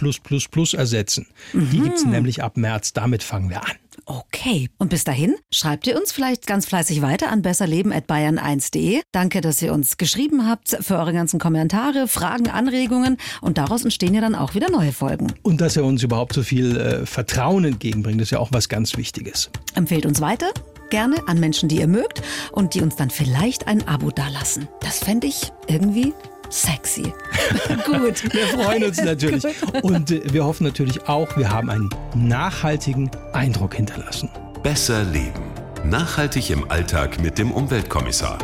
ersetzen. 0.74 1.26
Mhm. 1.52 1.70
Die 1.70 1.80
gibt's 1.80 2.04
nämlich 2.04 2.42
ab 2.44 2.56
März. 2.56 2.92
Damit 2.92 3.24
fangen 3.24 3.50
wir 3.50 3.64
an. 3.64 3.72
Okay. 4.08 4.70
Und 4.78 4.88
bis 4.88 5.04
dahin 5.04 5.36
schreibt 5.52 5.86
ihr 5.86 5.98
uns 6.00 6.12
vielleicht 6.12 6.46
ganz 6.46 6.64
fleißig 6.64 7.02
weiter 7.02 7.30
an 7.30 7.42
besserleben.bayern1.de. 7.42 9.02
Danke, 9.12 9.42
dass 9.42 9.60
ihr 9.60 9.74
uns 9.74 9.98
geschrieben 9.98 10.48
habt 10.48 10.78
für 10.80 10.96
eure 10.96 11.12
ganzen 11.12 11.38
Kommentare, 11.38 12.08
Fragen, 12.08 12.48
Anregungen. 12.48 13.18
Und 13.42 13.58
daraus 13.58 13.84
entstehen 13.84 14.14
ja 14.14 14.22
dann 14.22 14.34
auch 14.34 14.54
wieder 14.54 14.70
neue 14.70 14.92
Folgen. 14.92 15.26
Und 15.42 15.60
dass 15.60 15.76
ihr 15.76 15.84
uns 15.84 16.02
überhaupt 16.02 16.32
so 16.32 16.42
viel 16.42 16.78
äh, 16.78 17.04
Vertrauen 17.04 17.66
entgegenbringt, 17.66 18.22
ist 18.22 18.30
ja 18.30 18.38
auch 18.38 18.48
was 18.50 18.70
ganz 18.70 18.96
Wichtiges. 18.96 19.50
Empfehlt 19.74 20.06
uns 20.06 20.22
weiter. 20.22 20.46
Gerne 20.88 21.16
an 21.28 21.38
Menschen, 21.38 21.68
die 21.68 21.76
ihr 21.76 21.86
mögt 21.86 22.22
und 22.50 22.72
die 22.72 22.80
uns 22.80 22.96
dann 22.96 23.10
vielleicht 23.10 23.66
ein 23.66 23.86
Abo 23.86 24.10
dalassen. 24.10 24.68
Das 24.80 25.00
fände 25.00 25.26
ich 25.26 25.52
irgendwie 25.66 26.14
sexy. 26.50 27.12
Gut. 27.84 28.32
Wir 28.32 28.46
freuen 28.48 28.84
uns 28.84 28.98
natürlich. 29.02 29.44
Und 29.82 30.10
äh, 30.10 30.22
wir 30.32 30.44
hoffen 30.44 30.64
natürlich 30.64 31.08
auch, 31.08 31.36
wir 31.36 31.50
haben 31.50 31.70
einen 31.70 31.90
nachhaltigen 32.14 33.10
Eindruck 33.32 33.74
hinterlassen. 33.74 34.30
Besser 34.62 35.04
leben. 35.04 35.42
Nachhaltig 35.84 36.50
im 36.50 36.70
Alltag 36.70 37.20
mit 37.20 37.38
dem 37.38 37.52
Umweltkommissar. 37.52 38.38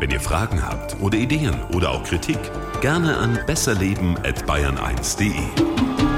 Wenn 0.00 0.10
ihr 0.10 0.20
Fragen 0.20 0.64
habt 0.64 1.00
oder 1.00 1.18
Ideen 1.18 1.54
oder 1.74 1.90
auch 1.90 2.04
Kritik, 2.04 2.38
gerne 2.80 3.16
an 3.16 3.38
besserleben@bayern1.de. 3.46 6.17